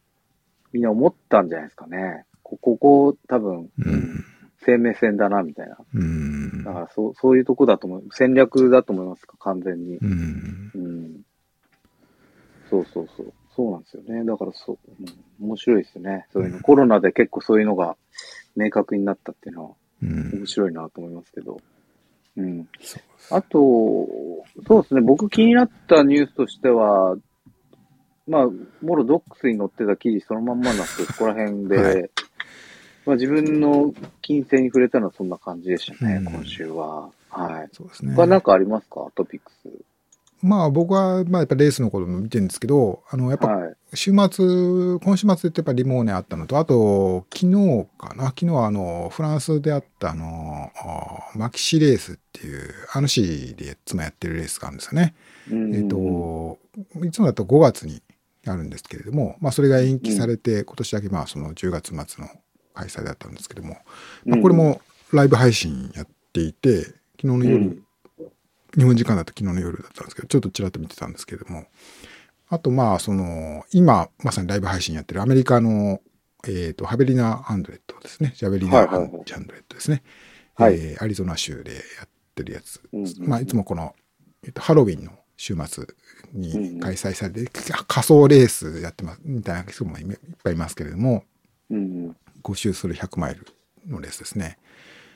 [0.72, 2.24] みんな思ったんじゃないですかね。
[2.42, 4.24] ここ、こ多分、うん
[4.64, 5.76] 生命線だな、みたいな。
[5.94, 6.64] うん。
[6.64, 8.04] だからそう、そういうとこだと思う。
[8.12, 9.96] 戦略だと思いますか、完全に。
[9.98, 10.70] うん。
[10.74, 11.20] うん。
[12.70, 13.32] そうそうそう。
[13.54, 14.24] そうなんですよね。
[14.24, 16.26] だからそう、うん、面白いですよね。
[16.32, 17.96] そういうの、うん、コロナで結構そういうのが
[18.56, 21.60] 明確になったっていうのは、面白いなと思いますけど。
[22.36, 22.66] うん。
[23.30, 23.58] あと、
[24.66, 25.00] そうですね。
[25.02, 27.16] 僕気になったニュースとしては、
[28.26, 28.46] まあ、
[28.80, 32.10] もろドックスに載ってた記事そのまんまになって、そこら辺で、はい
[33.04, 37.10] まあ、自分の金星に触れたのはそんな感じでしたね、うん、今週は。
[37.30, 37.68] はい。
[37.72, 38.14] そうですね。
[38.14, 39.10] 他何かありますか？
[39.14, 39.68] トピックス。
[40.42, 43.48] まあ僕は、まあやっぱレースのことも見てるんですけど、あの、やっぱ
[43.94, 50.70] 週末、はい、今週末ってやっぱリモーネあったのと、あと、昨日かな、昨日はあの、フランスであったあの、
[51.36, 55.14] マキシレースっていう、あの市でいつもやってるレースがあるんですよね。
[55.48, 56.58] えっ、と、
[57.04, 58.02] いつもだと5月に
[58.46, 62.30] あるんですけれども、まあそれが延期されて、うん、今年だけまあその10月末の
[62.74, 63.78] 開催だったんですけども、
[64.24, 64.80] まあ、これも
[65.12, 67.82] ライブ配信やっていて、昨日の夜、うん、
[68.76, 71.66] 日本時間だと昨日の夜だったんですけど、ちょっとちらっと見てたんですけども、
[72.48, 76.00] あとまあ、その、今、まさにライブ配信やってるアメリカの、
[76.46, 78.34] えっ、ー、と、ハベリナ・ハンドレットですね。
[78.36, 80.02] ジャベリナ・ハンドレットですね。
[80.54, 82.80] はい、えー、アリゾナ州でやってるやつ。
[82.92, 83.94] うんうん、まあ、いつもこの、
[84.42, 85.86] えーと、ハロウィンの週末
[86.32, 87.50] に開催されて、うんうん、
[87.86, 91.24] 仮想レースやってます、みたいな人もいっぱいいますけれども、
[91.70, 93.46] うんうん、5周する100マイル
[93.86, 94.58] のレースですね、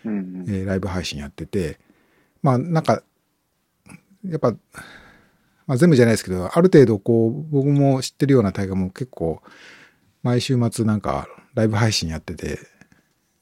[0.04, 1.78] うんうん、えー、ライブ配信やってて
[2.42, 3.02] まあなんか
[4.24, 4.52] やっぱ、
[5.66, 9.42] まあ、全部じゃないですけどある程度こう僕も知ってるような大会も結構
[10.22, 12.58] 毎週末なんかライブ配信やってて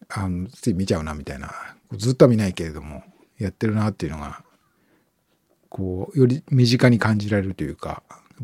[0.08, 1.50] あのつい見ちゃうなみたいな
[1.92, 3.02] ずっとは見ないけれども
[3.38, 4.44] やってるなっていうのが
[5.68, 8.02] こうより身近に感じられるというか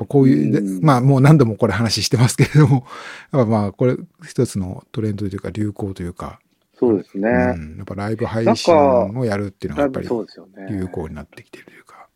[0.09, 2.87] こういう、うん、まあもう何度もこれ話してますけれども、
[3.33, 6.41] やっぱまあこれ一つのトレンドというか流行というか、
[6.79, 7.29] そうですね。
[7.29, 12.09] うん、やっぱライブ配信をやるっていうのがやっぱり流行になってきてるというか、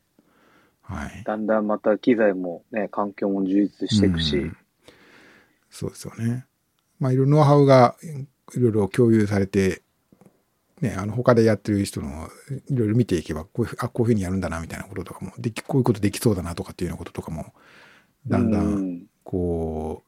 [0.82, 1.22] はい。
[1.24, 4.56] だんだんまた機材もね、環境も充実していくし、うん、
[5.70, 6.46] そうですよね。
[6.98, 7.96] まあいろいろノウハウが
[8.54, 9.82] いろいろ共有されて、
[10.85, 12.28] ね、あの他でやってる人の
[12.68, 17.55] いろいろ見ていけばこういうあこういうふうにやるんだなみたいなこととかもできこういうことできそうだなとかっていうようなこととかも
[18.26, 20.03] だんだんこ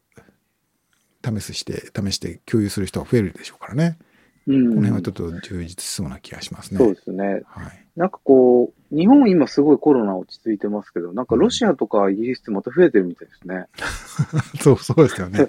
[1.25, 3.99] う試すして試して共有する人が増えるでしょうからね。
[4.47, 6.79] うん、この辺はちょっと充実しそうな気がしますね。
[6.79, 7.43] そうですね。
[7.47, 7.87] はい。
[7.97, 13.67] なんかこう、日本今すごいコロナ落ち着いてますけど、なんかロシアとかイギリスってまた増えてるみたいですね。
[14.63, 15.49] そう、そうですよね。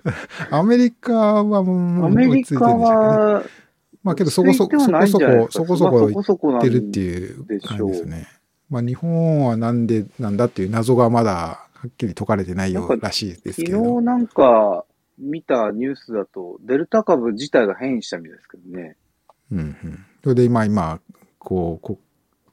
[0.50, 3.44] アメリカはもう、アメリカは、
[4.04, 8.28] まあけどそこそこ、そこそこ、そこそこ言ってるっていう感じですね。
[8.70, 13.78] まあ日本はなんでなんだっていう謎がまだはっきり解かれてないようらしいですけど。
[13.78, 14.84] 昨日なんか
[15.18, 18.96] 見たニュースだと、デルタ株自体が変異したみたいですけどね。
[19.52, 20.06] うんうん。
[20.22, 21.00] それで今、今、
[21.38, 21.98] こう、こ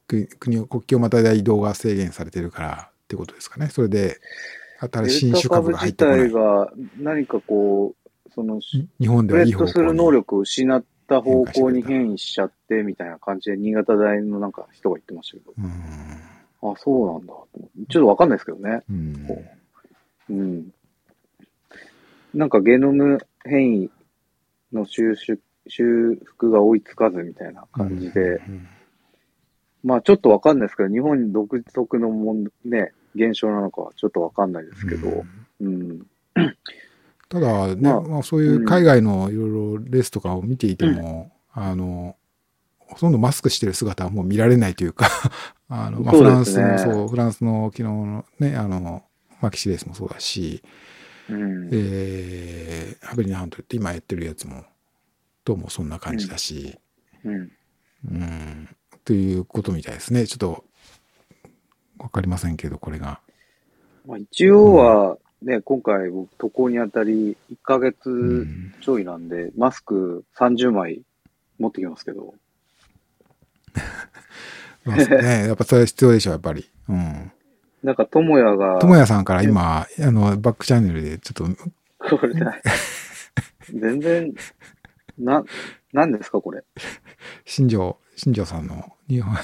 [0.06, 3.68] 国国境をまたいだ移動が制限されてるからってことですかね。
[3.68, 4.18] それで、
[4.80, 6.32] 新デしい新種ルタ株株が入っ自てこない体。
[6.32, 8.60] が何かこう、その、
[9.00, 16.72] 日本ではする能力を失った方向に変異しちゃってみたいな感じで、新潟大のなんか人が言ってましたけど、うん。
[16.72, 17.32] あ、そうなんだ。
[17.88, 18.82] ちょっとわかんないですけどね。
[18.90, 19.24] うん。
[19.26, 19.44] こ
[20.30, 20.70] うん。
[22.34, 23.90] なんかゲノム変異
[24.72, 25.38] の収縮、
[25.68, 28.68] 修復が追いつかずみたいな感じで、うん
[29.84, 35.24] まあちょっとわかんないですけど、日本独特のもんね、現象なのかはちょっとわかんないですけど、
[35.60, 36.06] うん。
[37.32, 42.14] ただね、まあまあ、そういう海外のいろいろレースとかを見ていても、あの、
[42.78, 45.08] ほとんどマスクしてる姿はもう見られないというか、
[45.70, 49.02] あの、まあ、フランスそうねもそう、フランスの昨日のね、あの、
[49.40, 50.62] マキシレースもそうだし、
[51.30, 51.70] うん。
[51.72, 54.66] えー、ハベリナハントって今やってるやつも、
[55.46, 56.78] どうもそんな感じだし、
[57.24, 57.50] うん。
[58.10, 58.68] うん、
[59.06, 60.26] ということみたいですね。
[60.26, 60.64] ちょっと、
[61.96, 63.20] わかりませんけど、これが。
[64.06, 71.02] まあ一応はね、今回僕渡航にあたり1ヶう月んちょいなんで、マスク30枚
[71.58, 72.34] 持ってきますけど、
[74.84, 76.68] まあね、 やっぱそれは必要でしょ、やっぱり。
[76.88, 77.32] うん。
[77.82, 82.46] なんか智也が、ともやさんから今、あの、バックチャンネルでちょっと、これね、
[83.74, 84.32] 全然、
[85.18, 85.44] な、
[85.92, 86.62] 何ですかこれ。
[87.44, 89.34] 新庄、新庄さんの日本、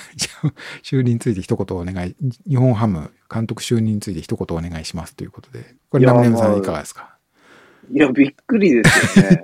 [0.85, 2.15] 就任について一言お願い、
[2.49, 5.75] 日本ハム監督就任について一言お願いしますということで。
[5.91, 7.17] これ、ラムネムさまあんいかがですか？
[7.91, 9.43] いや、びっくりですよね。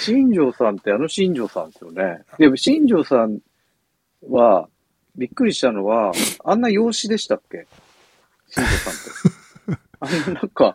[0.00, 2.22] 新庄さんってあの新庄さんですよね。
[2.36, 3.38] でも新庄さん
[4.28, 4.68] は、
[5.14, 6.10] びっくりしたのは、
[6.44, 7.68] あんな容姿でしたっけ？
[8.48, 9.82] 新庄さんって。
[10.00, 10.74] あの、なんか、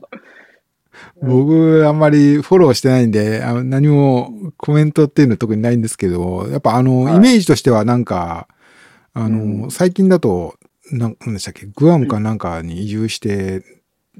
[1.21, 7.15] 僕、あんまりフォローしてないんで、あの何もコメントっていうのは特にないんですけど、やっぱあの、はい。
[7.15, 8.47] イメージとしてはなんか、
[9.13, 9.71] あの、うん。
[9.71, 10.55] 最近だと、
[10.91, 13.63] なんなんでしたっけ、グアムかなんかに移住して、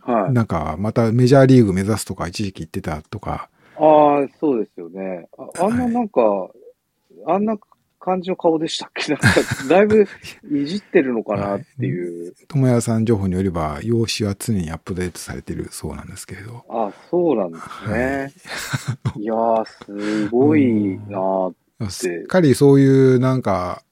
[0.02, 0.34] はい。
[0.34, 5.28] なんか、またメジャーリーグ目指すとか一時期言ってたとか、ああ、そうですよね。
[5.38, 6.22] ああんななんか、
[7.28, 7.58] あんな
[8.06, 9.12] 感じの顔でしたっけ？
[9.12, 9.28] なんか、
[9.68, 10.08] だいぶ
[10.52, 12.34] いじってるのかなっていう。
[12.48, 16.64] 友也さん情報によれば、容姿は常にアップデートされてるそうなんですけれど。
[16.70, 18.34] あそうなんですね。
[19.18, 21.54] い、やー、すごいなー
[21.90, 23.84] すっかりそういう、なんか、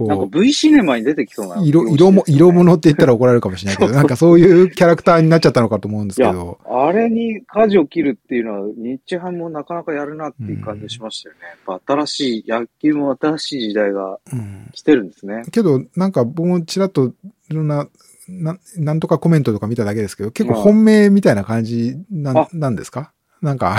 [0.00, 11.40] なんかこ V シネマに出てきそうなう、色、色も、色物って言ったら怒られるかもしれないけど、なんかそういうキャラクターになっちゃったのかと思うんですけど、あれに舵を切るっていうのは、日ハムもなかなかやるなっていう感じがしましたよね。
[11.68, 14.68] やっぱ新しい、野球も新しい時代がうん。
[14.72, 15.44] 来てるんですね。
[15.50, 17.14] けど、なんか僕もちらっと
[17.50, 17.88] いろんな、
[18.28, 23.12] ななんとかコメントとか見ただけですけど、結構まあ本命みたいな感じなあんなんですか？
[23.40, 23.76] なんか、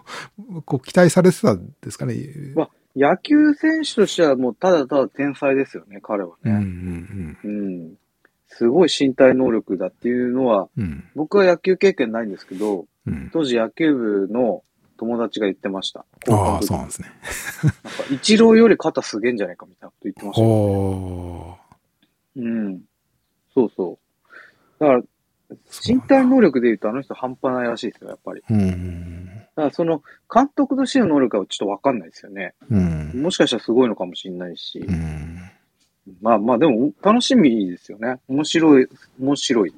[0.64, 2.14] こう期待されてたんですかね？
[2.54, 6.64] まあ野球選手としてはもうただただ天才ですよね、彼はうんうね。
[6.64, 7.94] んうん。
[8.48, 10.84] すごい身体能力だっていうのは、うん。
[10.84, 11.04] うん。
[11.14, 13.30] 僕は野球経験ないんですけど、うん。
[13.32, 14.62] 当時野球部の
[14.98, 16.04] 友達が言ってました。
[16.30, 17.08] ああ、そうなんですね。
[17.64, 20.48] なんか、イチローより肩すげえんじゃないかみたいなこと言ってましたよ。
[20.48, 21.56] ほ
[22.36, 22.80] うん。
[23.54, 23.98] そうそ
[24.78, 24.84] う。
[24.84, 25.02] だから、
[25.86, 28.42] 身体能力で言うとあの人半端ないらしいですよ、やっぱり。
[28.48, 29.41] うん。
[29.64, 30.02] だからその、
[30.32, 32.54] 監督としての能力はちょっとわかんないですよね。
[32.70, 33.22] うん。
[33.22, 34.78] もしかしたらすごいのかもしれないし。
[34.80, 35.38] うん。
[36.20, 38.18] まあまあ、でも楽しみですよね。
[38.28, 38.88] 面白い、
[39.20, 39.74] 面白い。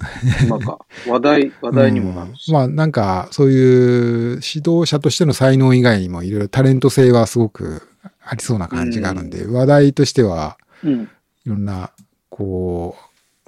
[0.48, 2.48] なんか、話題、話題にもなるし。
[2.48, 7.82] うんまあなんか、そういう指導者としての才能以外にもいろいろタレント性はすごく
[8.24, 11.02] ありそうな感じがあるんで、話題としてはうん。
[11.02, 11.90] いろんな、
[12.30, 12.96] こ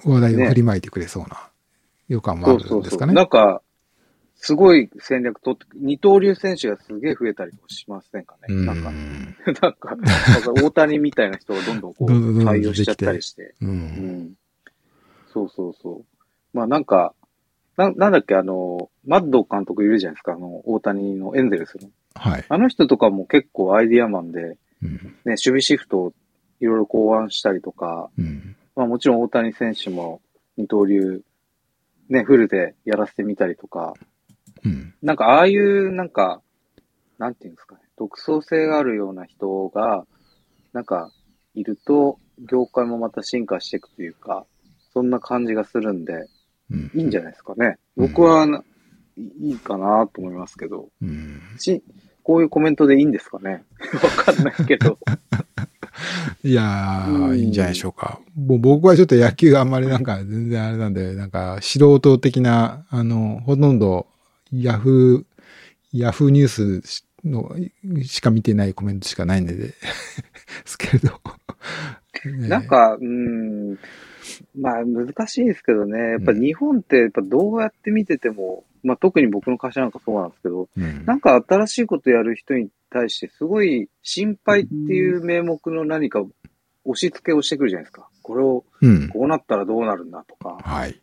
[0.05, 1.49] う、話題を振りまいてくれそうな
[2.09, 2.79] 予感もあそうそうんそう。
[2.79, 3.13] るですかね。
[3.13, 3.61] なんか、
[4.45, 8.53] すごい戦略取って、二刀流選手がすげえ増えたりしませんかね？
[8.53, 8.91] うんなんか、
[9.61, 13.55] なんか、なんか大谷みたいな人がどんどんこう ん対応しちゃったりして。
[13.61, 13.65] う。
[13.65, 14.33] うんん。
[15.31, 16.05] そうそうそう。
[16.51, 17.13] まあなんか、
[17.77, 21.89] な、なんだっけ、あの、マッド監督いるじゃないですか、あの、大谷のエンゼルスの。
[22.15, 22.45] はい。
[22.49, 24.91] あの人とかも結構アイディアマンで、うん。
[24.91, 26.13] ね、守備シフトを
[26.59, 28.57] いろいろ考案したりとか、うん。
[28.75, 30.21] まあもちろん大谷選手も
[30.57, 31.23] 二刀流、
[32.09, 33.93] ね、フルでやらせてみたりとか、
[34.65, 34.93] うん。
[35.01, 36.41] なんかああいうなんか、
[37.17, 40.05] なんていうんですかね、独創性があるような人が、
[40.73, 41.11] なんか、
[41.53, 42.17] いると、
[42.49, 44.45] 業界もまた進化していくというか、
[44.93, 46.27] そんな感じがするんで、
[46.71, 46.91] うん。
[46.95, 47.77] いいんじゃないですかね。
[47.97, 48.63] うん僕はな、
[49.17, 51.39] いいかなと思いますけど、うん。
[51.59, 51.83] し、
[52.23, 53.63] こういうコメントでいいんですかね？
[54.01, 54.97] わかんないけど。
[56.43, 58.19] いやー、うんいいんじゃないでしょうか。
[58.35, 64.07] もう僕はちょっと野球があんまりなんか全然あれなんで、なんか素人的な、あの、ほとんど
[64.53, 66.47] ヤフー、ヤフーニュー
[66.81, 67.55] スの
[68.03, 69.73] しか見てないコメントしかないんで、 で
[70.65, 71.19] すけれど。
[72.47, 73.77] なんか、うん、
[74.57, 86.23] まあ難しいですけどね、やっぱり日本ってやっぱどうやって見てても、まあ特に僕の会社なんかそうなんですけど、うん、なんか新しいことやる人に対してすごい心配っていう名目の何か
[86.85, 88.07] 押し付けをしてくるじゃないですか。
[88.21, 88.63] これを、
[89.11, 90.57] こうなったらどうなるんだとか。
[90.61, 90.99] はい。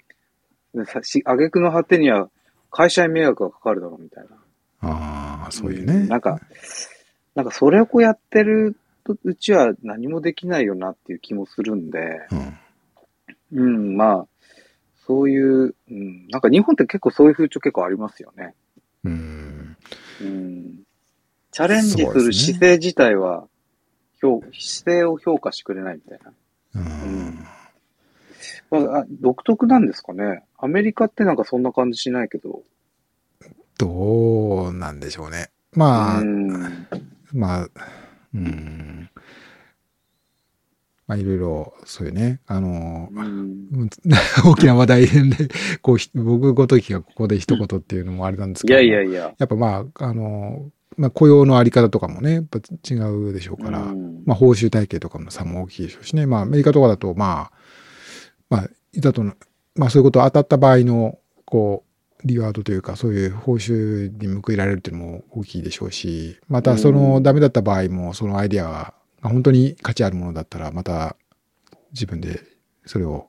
[0.74, 2.30] でさし、挙句の果てには
[2.71, 4.37] 会社に迷惑がかかるだろうみたいな。
[4.83, 6.41] ああ、そういうね、なんか、
[7.35, 8.77] なんかそれをこうやってる
[9.25, 12.27] うちは何もできないよなっていう気もするんで、
[13.53, 14.27] うん、うん、まあ、
[15.07, 18.55] そういう、うん、なんか日本って結構そういう風潮結構ありますよね。
[19.05, 19.77] うん。
[20.21, 20.75] うん。
[21.51, 23.47] チャレンジする姿勢自体は、
[24.21, 26.33] 評、姿勢を評価してくれないみたいな。
[26.75, 27.47] うん。
[28.71, 30.45] まあ、独特なんですかね。
[30.59, 32.62] アメリカってなんかそんな感じしないけど。
[33.79, 35.51] どうなんでしょうね。
[35.73, 36.23] まあ、
[37.33, 37.68] まあ、
[38.35, 39.11] うん。
[41.07, 43.68] まあ、いろいろ、そういうね、あの、うん、
[44.47, 45.49] 大きな話題で、
[45.83, 49.35] こう、僕ごときがここで一言っていうのもあれなんですけど、いやいやいや。
[49.37, 57.59] やっぱまあ、あの、まあ、雇用のあり方とかもね、やっぱ違うでしょうから、うん、まあ、報酬体系とかの差も大きいでしょうしね、まあ、アメリカとかだと、まあ、
[58.51, 59.34] まあ、いざとの、
[59.76, 71.16] まあ、そういうこと当たった場合の、こう、リワードというか、そういう報酬に報いられるっていうのも大きいでしょうし、またそのダメだった場合も、そのアイディアが本当に価値あるものだったら、また
[71.92, 72.42] 自分で
[72.84, 73.28] それを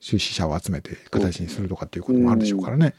[0.00, 2.94] 出資者を集めて形にするとかっていうこともあるでしょうからね。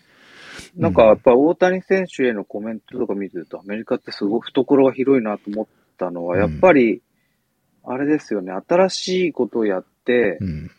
[0.76, 7.02] なんかやっぱ大谷選手へのコメントとか見てると、アメリカってすごい懐が広いなと思ったのは、やっぱり、
[7.84, 10.72] あれですよね、新しいことをやって、うん、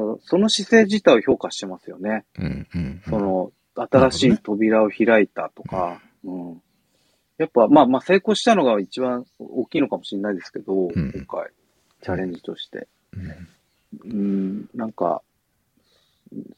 [0.00, 2.24] そのその姿勢自体を評価してますよね。
[2.38, 6.62] うんうんうん、その新しい扉を開いたとか、ね、うん。
[7.38, 11.50] やっぱ、まあまあ成功したのが一番大きいのかもしれないですけど、うん、今回、
[12.02, 12.88] チャレンジとして。
[13.12, 15.22] うん、うん、なんか、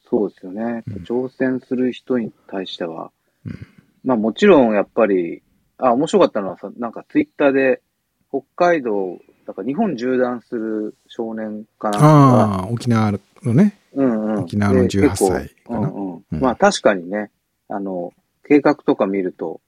[0.09, 0.83] そうですよね。
[1.05, 3.11] 挑戦する人に対しては、
[3.45, 3.67] うん、
[4.03, 5.41] まあもちろんやっぱり、
[5.77, 7.81] あ、面白かったのはさ、なんかツイッターで、
[8.29, 13.11] 北海道、だから日本縦断する少年かなああ、沖縄
[13.45, 13.77] のね。
[13.93, 14.39] うんうん。
[14.39, 15.79] 沖縄の18歳かな。
[15.79, 16.39] うんうん。
[16.39, 17.31] まあ確かにね、
[17.69, 18.13] あの、
[18.43, 19.61] 計画とか見ると、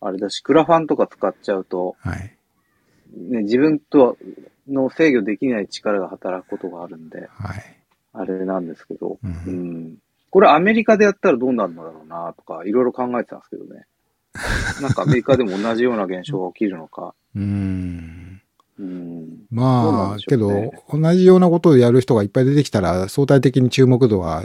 [0.00, 2.34] あれだし、クラファンとか使っちゃうと、はい。
[3.12, 4.16] ね、自分と
[4.68, 7.76] の制御できない力が働くことがあるんで、はい。
[8.12, 9.96] あれなんですけど、うん、うん。
[10.30, 13.86] これアメリカでやったらどうなるんだろうなとか、いろいろ考えてたんですけどね。
[14.80, 17.14] なんかアメリカでも同じような現象が起きるのか。
[17.34, 18.19] うん。
[19.50, 24.44] まあ、ね、けど、同じようなことをやる人がいっぱい出てきたら、相対的に注目度は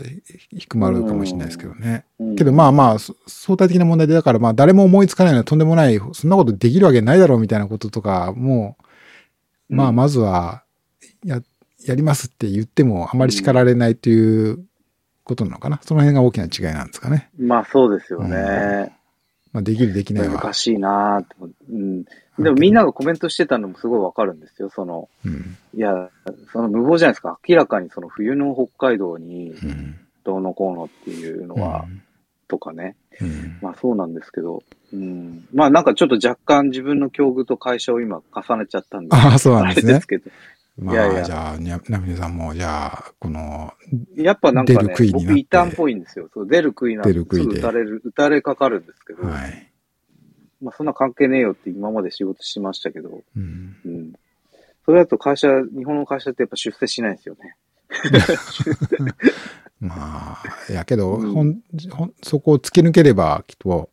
[0.51, 2.05] 低まるかもしれないですけどね。
[2.37, 8.77] けどまあまあ、相対的な問題で、だからまあ誰も思いつかないのはとんでもない、そんなことできるわけないだろうみたいなこととか、も
[9.69, 10.63] う、まあまずは、
[11.23, 11.41] や、
[11.85, 14.65] やりますって言ってもあまり叱られないという
[15.23, 15.79] ことなのかな。
[15.83, 17.29] その辺が大きな違いなんですかね。
[17.37, 18.97] まあそうですよね。
[19.53, 20.41] まあできるできないは。
[20.41, 21.23] 難しいな
[21.69, 22.05] うん。
[22.37, 24.69] でもみんながコメントしてたのもすごいわかるんですよ。
[24.69, 26.09] その、うん、いや、
[26.51, 27.39] その無謀じゃないですか。
[27.47, 29.53] 明らかにその冬の北海道に、
[30.23, 32.01] どうのこうのっていうのは、うん、
[32.47, 32.95] とかね。
[33.21, 35.47] うん、まあそうなんですけど、うん。
[35.53, 39.15] まあなんかちょっと若干自分の境遇と会社を今重ねちゃったんで。
[39.15, 39.93] ああ、そうなんですね。
[39.93, 40.29] ですけど。
[40.77, 43.73] まあ、いやいやじゃあ、なみねさんも、じゃあ、この、
[44.17, 46.29] やっぱなんかね、僕異端っぽいんですよ。
[46.33, 49.25] そう出る杭なんで、すぐ打たれる、打たれかかるんですけど。
[49.25, 49.71] はい。
[50.61, 53.75] まあそんな関係ねえよって今まで仕事しましたけど、うん。
[53.85, 54.13] うん。
[54.85, 57.55] それだと会社、日本の会社ってやっぱ出世しないですよね。
[59.79, 63.89] まあ、やけど、うん、ほん、ほん、そこを突き抜ければ、きっと、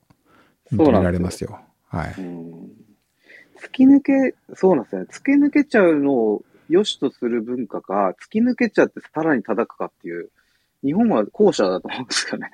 [0.72, 1.60] 認められますよ。
[1.88, 2.52] はい、うん。
[3.58, 5.02] 突き抜け、そうなんですね。
[5.02, 10.30] 突き抜けちゃうのを良しとする文化か、突き抜けちゃってさらに叩くかっていう、
[10.82, 12.50] 日本は後者だと思うんですよね。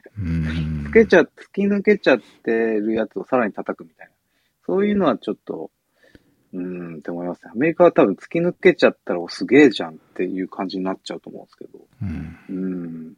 [0.84, 4.12] つけちゃ、突き抜けちゃってるやつをさらに叩くみたいな。
[4.66, 5.70] そういうのはちょっと、
[6.52, 7.52] うーんって思いますね。
[7.54, 11.78] アメリカは多分突き抜けちゃったらおすげえじゃんっていう感じになっちゃうと思うんですけど。
[12.02, 12.38] うん。
[12.48, 13.14] うん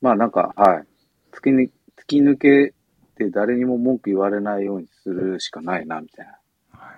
[0.00, 0.84] まあなんか、はい。
[1.32, 2.74] 突き抜突き抜け
[3.16, 6.38] て誰にも文句言われないようにするしかないな、みたいな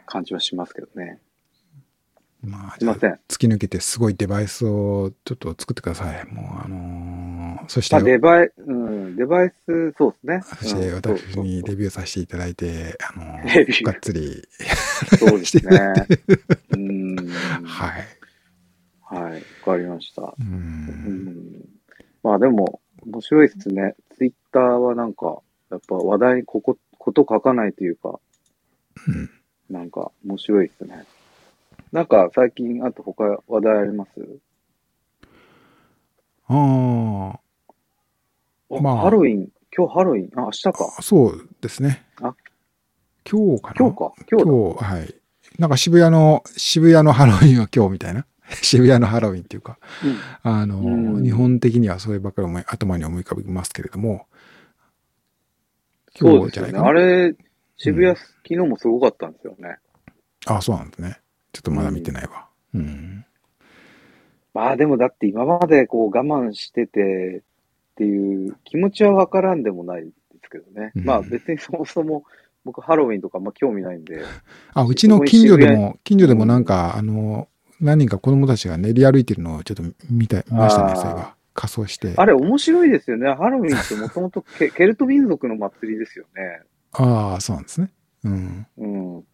[0.06, 1.20] 感じはしますけどね。
[2.42, 3.18] まあ、すいません。
[3.28, 6.24] 突き抜けてすごいデバイスをちょっと作ってください。
[6.32, 8.00] もう、あのー、そして。
[8.02, 10.40] デバイ、うん、デバイス、そうですね。
[10.44, 14.46] そして私にレビューさせていただいて、あのー、がっつり。
[15.18, 15.92] そうですね。
[16.70, 17.16] うん。
[17.64, 18.18] はい。
[19.02, 20.34] はい、わかりました。
[20.38, 21.64] うん。
[22.22, 23.96] まあでも、面白いですね。
[24.16, 28.20] ツイッターはなんか、やっぱ話題にここ、こと書かないというか、
[29.08, 29.30] うん。
[29.70, 31.04] なんか、面白いですね。
[31.92, 34.10] なんか、最近、あと他話題あります？
[36.50, 37.38] あ
[38.70, 40.72] あまあハロウィン、今日ハロウィン、あ、明日か。
[40.98, 42.04] あ、そうですね。
[42.20, 42.34] あ
[43.30, 43.74] 今日かな？
[43.78, 44.12] 今日か。
[44.30, 44.50] 今日だ。
[44.52, 45.14] 今日、はい。
[45.58, 48.26] なんか渋谷の、渋谷のハロウィンは今日みたいな？
[48.62, 49.78] 渋谷のハロウィンっていうか、
[50.42, 54.26] あの、うん日本的にはそればっかり思い頭に思い浮かびますけれども。
[56.18, 56.88] 今日じゃないかな？
[56.88, 57.34] あれ、
[57.76, 59.78] 渋谷、昨日もすごかったんですよね。
[60.46, 61.20] あ、そうなんですね。
[61.58, 62.46] ちょっとまだ見てないわ。
[62.72, 63.24] うん。
[64.54, 70.92] まあでもだって今までこう我慢しててっていう気持ちはわからんでもないですけどね。
[70.94, 72.22] うんまあ別にそもそも
[72.64, 74.22] 僕ハロウィンとかあんま興味ないんで。
[74.72, 77.48] あ、うちの近所でも、近所でもなんか、あの、
[77.80, 81.34] 何人か子供たちが練り歩いてるのをちょっと見た、見ましたね、そういえば。
[81.54, 82.12] 仮装して。
[82.16, 83.32] あれ面白いですよね。
[83.32, 86.60] ハロウィンってもともと ケケルト民族の祭りですよね。
[86.92, 87.90] ああ、そうなんですね。
[88.24, 88.66] うん。
[88.76, 88.86] う
[89.18, 89.24] ん。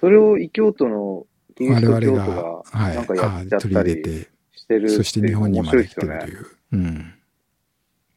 [0.00, 1.26] それを異教徒の
[1.56, 2.62] キリ我スト教々が、
[2.94, 6.18] なんかやっちゃったり入れて、してるそして日本にまで来てる。
[6.20, 6.46] という。
[6.72, 7.14] うん。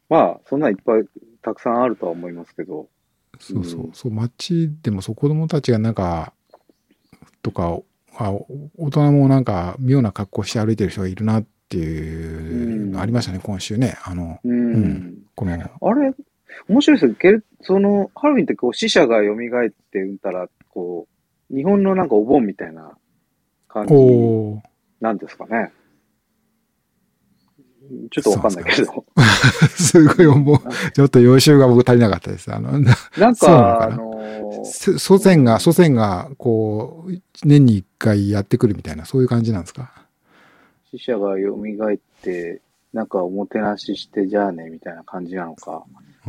[0.08, 1.02] まあそんなんいっぱい
[1.42, 2.88] たくさんあるとは思いますけど。
[3.38, 3.88] そうそうう。
[3.88, 6.34] んそう、街でもそう、子供たちがなんか、
[7.42, 7.80] とか、
[8.16, 8.30] あ
[8.76, 13.96] 大人もなんか妙な格好して歩いてる人がいるなっていうのありましたね、今週ね。
[14.04, 14.74] あの、うん。
[14.74, 16.12] うんこの、あれ、
[16.68, 17.14] 面白いですよ。
[17.14, 21.06] ケルその、ハロウィンってこう死者が蘇ってうんたら、こ
[21.50, 22.92] う、日本のなんかお盆みたいな
[23.72, 23.94] 感じ
[25.00, 25.72] なんですかね。
[28.12, 29.04] ちょっとわかんないけど。
[29.76, 30.58] すごい思う。
[30.92, 32.52] ちょっと予習が僕足りなかったです。
[32.54, 32.78] あの、
[33.18, 37.12] なんか、あのーす祖先が、祖先が、こう、
[37.44, 39.92] 年に一回やってくるみたいな、そういう感じなんですか？
[40.90, 42.60] 死者が蘇って、
[42.92, 45.82] なんかおもてなししてじゃあね、みたいな感じなのか、わ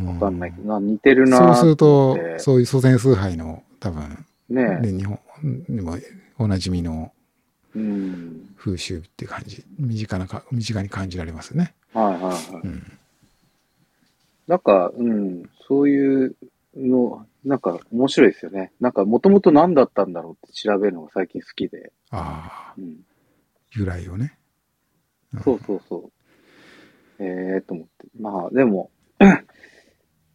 [0.05, 5.19] わかんないけど、な似てるなそうするとそういう祖先崇拝の、多分、ねで、日本
[5.69, 5.97] でも
[6.37, 7.20] おなじみのうん。
[7.73, 11.73] 風習って感じ、身近なか、身近に感じられますね。
[11.93, 12.35] はいはいはい。
[12.63, 12.99] うん。
[14.47, 16.35] なんか、うん、そういう
[16.75, 18.71] の、なんか面白いですよね。
[18.79, 21.91] なんか、もともと何だったんだろうって調べるのが最近好きで。
[22.11, 22.99] ああ、うん、
[23.71, 24.37] 由来をね。
[25.43, 26.11] そうそうそ
[27.19, 27.23] う。
[27.23, 28.07] ええー、と思って。
[28.19, 28.91] まあ、でも、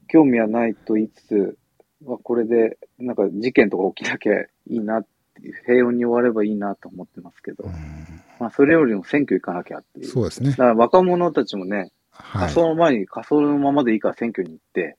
[0.09, 1.59] 興味はないと言いつつ、
[2.05, 5.07] まあ、これで、なんか事件とか起きなきゃいいなっ
[5.41, 7.73] ていう、平穏に終わればいいなと思ってますけど、うん
[8.39, 10.07] まあ、それよりも選挙行かなきゃっていう。
[10.07, 10.57] そうですねだ。
[10.57, 12.53] から若者たちもね、はい仮。
[12.53, 14.97] 装の前に仮装のままでいいから選挙に行って、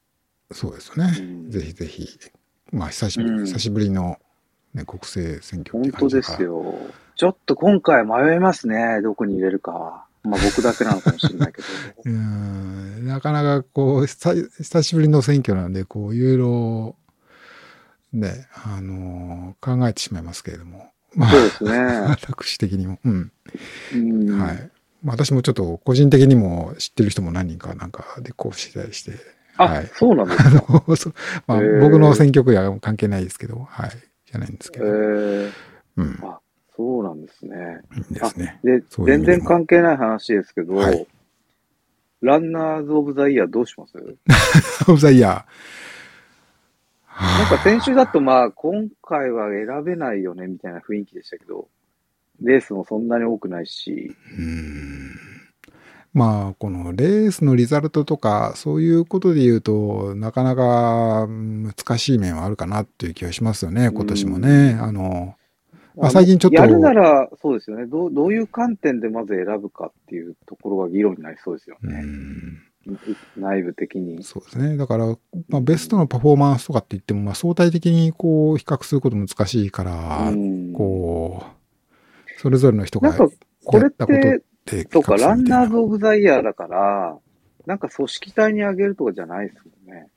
[0.51, 1.13] そうですよね。
[1.19, 2.07] うんぜひぜひ。
[2.71, 4.17] まあ、久しぶり、うん久しぶりの、
[4.73, 6.75] ね、国政選挙ってい本当ですよ。
[7.15, 9.01] ちょっと今回迷いますね。
[9.01, 10.05] どこに入れるか。
[10.23, 11.67] まあ僕だけなのかもしれないけど。
[12.05, 16.95] うーんなかなかこう、久久しぶりの選挙なんで、こう、いろいろ、
[18.13, 20.91] ね、あのー考えてしまいますけれども。
[21.15, 21.71] まあそうですね。
[22.27, 22.99] 私的にも。
[23.03, 23.31] うん。
[23.93, 24.71] うん、はい。
[25.03, 29.13] まあ、私もちょっと個人的にも知ってる人も何人かなんかでこうしたりして。
[29.57, 29.87] あ、はい。
[29.93, 30.83] そうなんです あか。
[31.47, 33.91] まあ、僕の選挙区や関係ないですけど、はい。
[34.25, 34.87] じゃないんですけえど。
[34.87, 35.51] ー、
[35.97, 36.19] うん。
[36.23, 36.39] あ、
[36.75, 37.81] そうなんですね。
[38.11, 38.59] ですね。
[38.63, 41.07] で、全然関係ない話ですけど、はい
[42.19, 43.93] ランナーズ・オブ・ザ・イヤーどうします？
[44.89, 45.43] オブザイヤー。
[47.20, 51.68] なんか先週だとまあ今回は選べないよねみたいな雰囲気でしたけど、
[52.41, 55.28] レースもそんなに多くないし、うーん
[56.18, 64.78] まあ、このレースのリザルトとか、そういうことで言うと、なかなか難しい面はあるかなっていう気がしますよね、今年もね。
[64.82, 65.36] あの、
[65.95, 68.13] まあ最近ちょっとやるならそうですよねどう。
[68.13, 72.01] どういう観点でまず選ぶかっていうところが議論になりそうですようね。
[72.01, 72.63] ん、
[73.38, 74.23] 内部的に。
[74.23, 74.77] そうですね。
[74.77, 75.07] だから、
[75.49, 87.17] まあ、ベストのパフォーマンスとかって言っても、まあ、相対的にこう、比較すること難しいから、うんこう、それぞれの人がやったことて、で比そうか、ランナーズ・オブ・ザ・イヤーだから、
[87.65, 90.07] なんか組織体にあげるとかじゃないですもんね。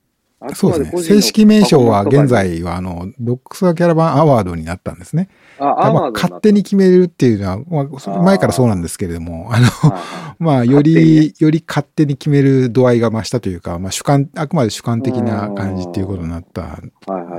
[0.40, 1.02] あそうですね。
[1.02, 5.28] 正式名称は現在は、あの、ロックスワキャラバンアワードになったんですね。
[5.60, 10.36] あ、まあ勝手に決めるっていうのは、まあ前からそうなんですけれども、あの、はいはい。
[10.42, 16.62] まあ、より、より勝手に決める度合いが増したというか、まあ、主観、あくまで主観的な感じっていうことになった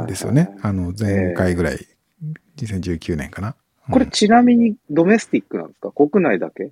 [0.04, 0.52] んですよね。
[0.62, 1.80] あの、前回ぐらい、
[2.58, 3.56] 2019年かな。
[3.90, 5.92] これうんちなみにドメスティックなんですか？
[5.92, 6.72] 国内だけ？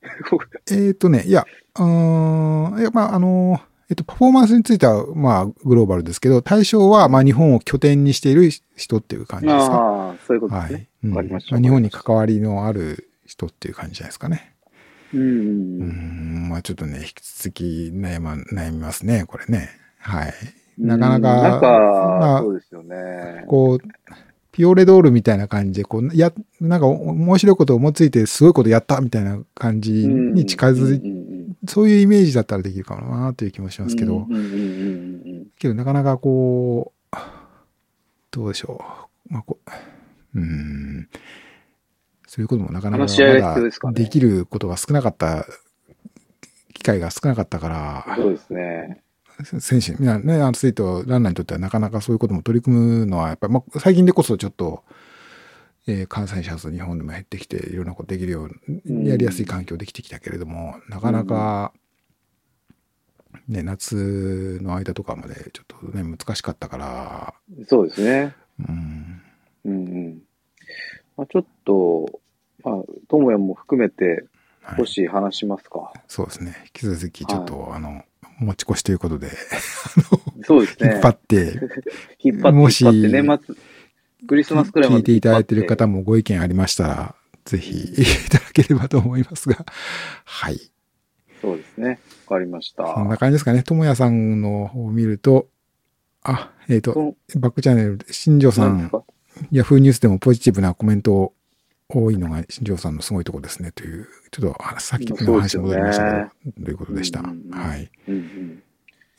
[0.70, 1.44] えっ、とね、いや、
[1.76, 3.60] うーん、いや、まあ、あの、
[3.90, 9.76] えっと、パフォーマンスについては、まあ、グローバルですけど、対象は、まあ、日本を拠点にしている人っていう感じですか？
[9.76, 10.88] ああ、そういうことですねはい。。
[11.04, 14.52] うんわかりましたまあ日本に関わりのある人っていう感じじゃないですかね。
[15.14, 15.20] うん。
[15.20, 17.64] ううんん、まあちょっとね、引き続き
[17.94, 19.70] 悩ま、悩みますね、これね。
[19.98, 20.34] はい。
[20.78, 23.44] なかなか、なんか、まあそうですよね。
[23.46, 31.37] こう、フィオレドールみたいな感じで、こう、や、なんか面白いことを思いついてすごいことやったみたいな感じに近づい、
[31.68, 34.26] そういうイメージだったらできるかもなという気もしますけど、
[35.58, 37.16] けどなかなかこう、
[38.30, 38.82] どうでしょ
[39.30, 39.32] う。
[39.32, 39.58] まあ、こ
[40.34, 41.08] う、うん、
[42.26, 45.44] そういうこともなかなかまだできることが少なかった、
[46.74, 49.02] 機会が少なかったから、そうですね。
[49.60, 54.84] 選手、みんなね、アスリート、ランナーにとってはなかなかそういうことも取り組むのは、やっぱり、まあ、最近でこそちょっと、
[55.88, 58.50] えー、感染者数日本でも減ってきて、いろんなことできるよう
[58.84, 61.72] に、やりやすい環境できてきたけれども、なかなか、
[63.48, 67.34] ね、夏の間とかまでちょっとね、難しかったから。
[67.66, 68.34] そうですね。
[68.68, 69.22] うん。
[69.64, 70.22] うんうん。
[71.16, 72.20] まあ、ちょっと、
[72.62, 72.74] まあ、
[73.08, 74.26] ともやも含めて、
[74.76, 76.54] 少し話しますか、はい、そうですね。
[76.64, 78.02] 引き続き、ちょっと、はい、あの、
[78.40, 79.30] 持ち越しということで、
[80.44, 80.90] そうですね。
[80.94, 81.60] 引っ張って、
[82.20, 83.56] 引っ張って、もし、年末、
[84.28, 87.14] クリスマスくらいまで聞いていただいている方もご意見ありましたら、
[87.46, 89.64] ぜひいただければと思いますが、
[90.24, 90.60] はい。
[91.40, 91.98] そうですね。
[92.28, 92.94] わかりました。
[92.94, 93.62] そんな感じですかね。
[93.62, 95.48] ともやさんの方を見ると、
[96.22, 98.90] あ、えっ、ー、と、バックチャンネルで、新庄さん、
[99.50, 101.32] ヤフーニュースでもポジティブなコメント
[101.88, 106.30] 多いのが新庄さんのすごいとこですねという、ちょっとさっきの話に戻りましたけど、ね、
[106.64, 107.20] ということでした。
[107.20, 107.90] うんうん、はい。
[108.08, 108.62] うんうん、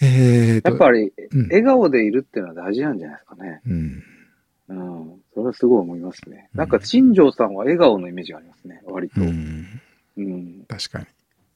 [0.02, 1.12] えやっぱり、
[1.50, 3.62] 笑顔でいるっていうのは大事なんじゃないですかね。
[3.66, 4.04] うん。
[4.70, 5.22] うん。
[5.34, 6.50] それはすごい思いますね。
[6.54, 9.22] なんか、新庄さんは笑顔のイメージがありますね、割と。
[9.22, 9.82] うん。
[10.18, 11.06] うん、確かに。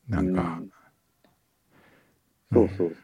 [0.10, 0.62] なんか、
[2.52, 2.96] うん、そうそう。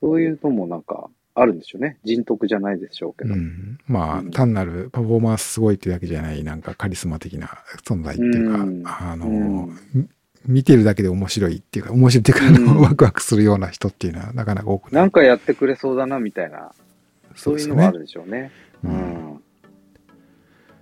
[0.00, 1.08] そういうのもなんか、
[1.38, 1.98] あるんでしょうね。
[2.02, 3.34] 人徳じゃないでしょうけど。
[3.34, 10.10] うん、まあ、うん、単なるパフォーマンスすごいってだけじゃない、なんかカリスマ的な存在っていうか、うん、あの、うん、
[10.46, 15.02] 見てるだけで面白いっていうか、面白いっていうか、ワクワクするような人っていうのはなかなか多くない。
[15.02, 16.72] なんかやってくれそうだな、みたいな、
[17.34, 18.50] そういうのもあるでしょうね。
[18.84, 19.32] うん。
[19.34, 19.38] わ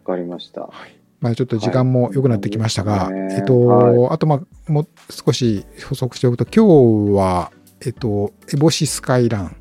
[0.04, 0.62] かりました。
[0.62, 9.56] はいまあ、ちょっと時間も良くなってきましたが、はい、えっと、はい、あと、まあ、もう少し補足しておくと、今日は、えっと、エボシスカイラン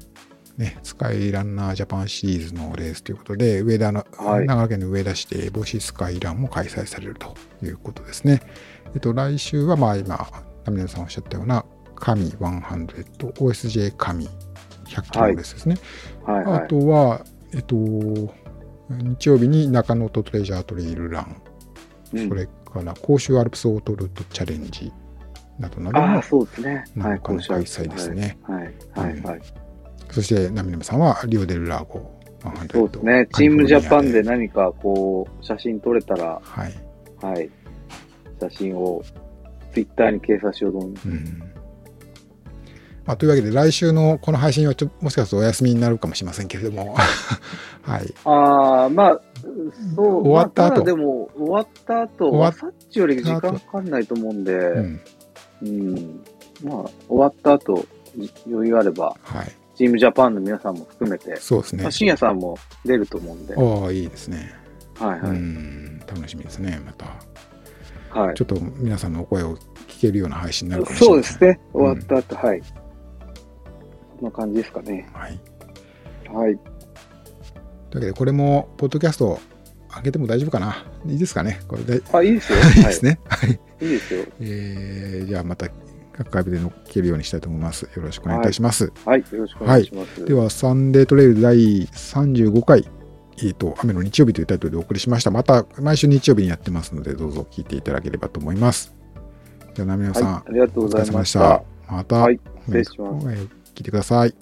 [0.57, 8.41] ね、スカイランナージャパンシリーズのレースということで、上田の、はい、長野県の上田市でボシスカイランも開催されるということですね。
[8.93, 10.27] えっと、来週は、まあ今、
[10.65, 11.65] ナミネさんおっしゃったような、
[11.95, 14.27] 神100、OSJ 神
[14.85, 15.77] 100キロレースですね。
[16.23, 17.75] はいはいはい、あとは、えっと、
[18.89, 21.41] 日曜日に中野とトレジャートレイルラン、
[22.13, 24.91] うん、それから甲州アルプスオートルートチャレンジ
[25.59, 26.83] などなどの、そうですね。
[26.97, 28.37] はい、開催ですね。
[28.43, 29.41] はい、はい、はい。
[30.09, 32.11] そして、ナミナムさんはリオデルラーゴ
[32.73, 33.27] そうですね。
[33.33, 36.73] チームジャパンで何かこう、写真撮れたら、はい。
[37.21, 37.49] はい。
[38.41, 39.01] 写真を
[39.71, 41.09] ツイッターに掲載しようと思います。
[41.09, 41.52] うん
[43.05, 46.95] まあ、というわけで、来週のこの配信はちょもしかするとお休みになるかもしれませんけれども、
[47.83, 48.13] はい。
[48.23, 49.21] ああ、まあ、
[49.95, 55.01] そう、終わった後、まあ、でも、終わった後、終わさっちより時間かかんないと思うんで、うん、
[55.63, 56.23] うん、
[56.63, 57.85] まあ、終わった後、
[58.47, 59.51] 余裕あれば、はい。
[59.75, 61.83] チームジャパンの皆さんも含めて、そうですね。
[61.83, 63.55] まあ、深夜さんも出ると思うんで。
[63.55, 64.53] ああ、いいですね。
[64.99, 65.31] はいはい。
[65.31, 67.07] うん、楽しみですね、また。
[68.17, 68.35] はい。
[68.35, 71.23] ちょっと皆さんのお声を聞けるような配信になるかもしれない。
[71.23, 71.59] そうですね。
[71.73, 72.61] 終わった後、うん、はい。
[74.23, 75.09] な感じですかね。
[75.13, 75.39] はい。
[76.33, 76.57] はい。
[77.89, 79.39] というわけで、これも、ポッドキャスト
[79.95, 81.59] 上げても大丈夫かないいですかね？
[81.67, 82.01] これで。
[82.11, 82.57] あ、いいですよ。
[82.77, 83.19] いいですね。
[83.27, 83.51] はい。
[83.51, 84.25] いいですよ。
[84.39, 85.67] えー、じゃあまた
[86.13, 87.83] 各回で乗っけるようにしたいと思います。
[87.83, 88.91] よろしくお願いいたします。
[89.05, 90.19] はい、はい、よろしくお願いします。
[90.21, 91.55] はい、では、サンデートレイル第
[91.87, 92.87] 35回、
[93.37, 95.31] えっ、ー、と、雨の日曜日というタイトルでお送りしました。
[95.31, 98.95] また、毎週日曜日にやってますので、どうぞ聞いていただければと思います。
[99.73, 101.63] じゃあ、ナミさん、はい、ありがとうございました。
[101.89, 103.62] また、はい、失礼します。
[103.75, 104.33] 聞いてください。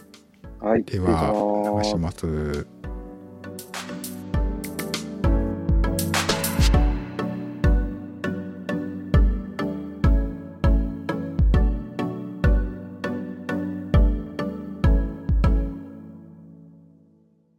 [0.59, 2.80] はい、では、お願いします。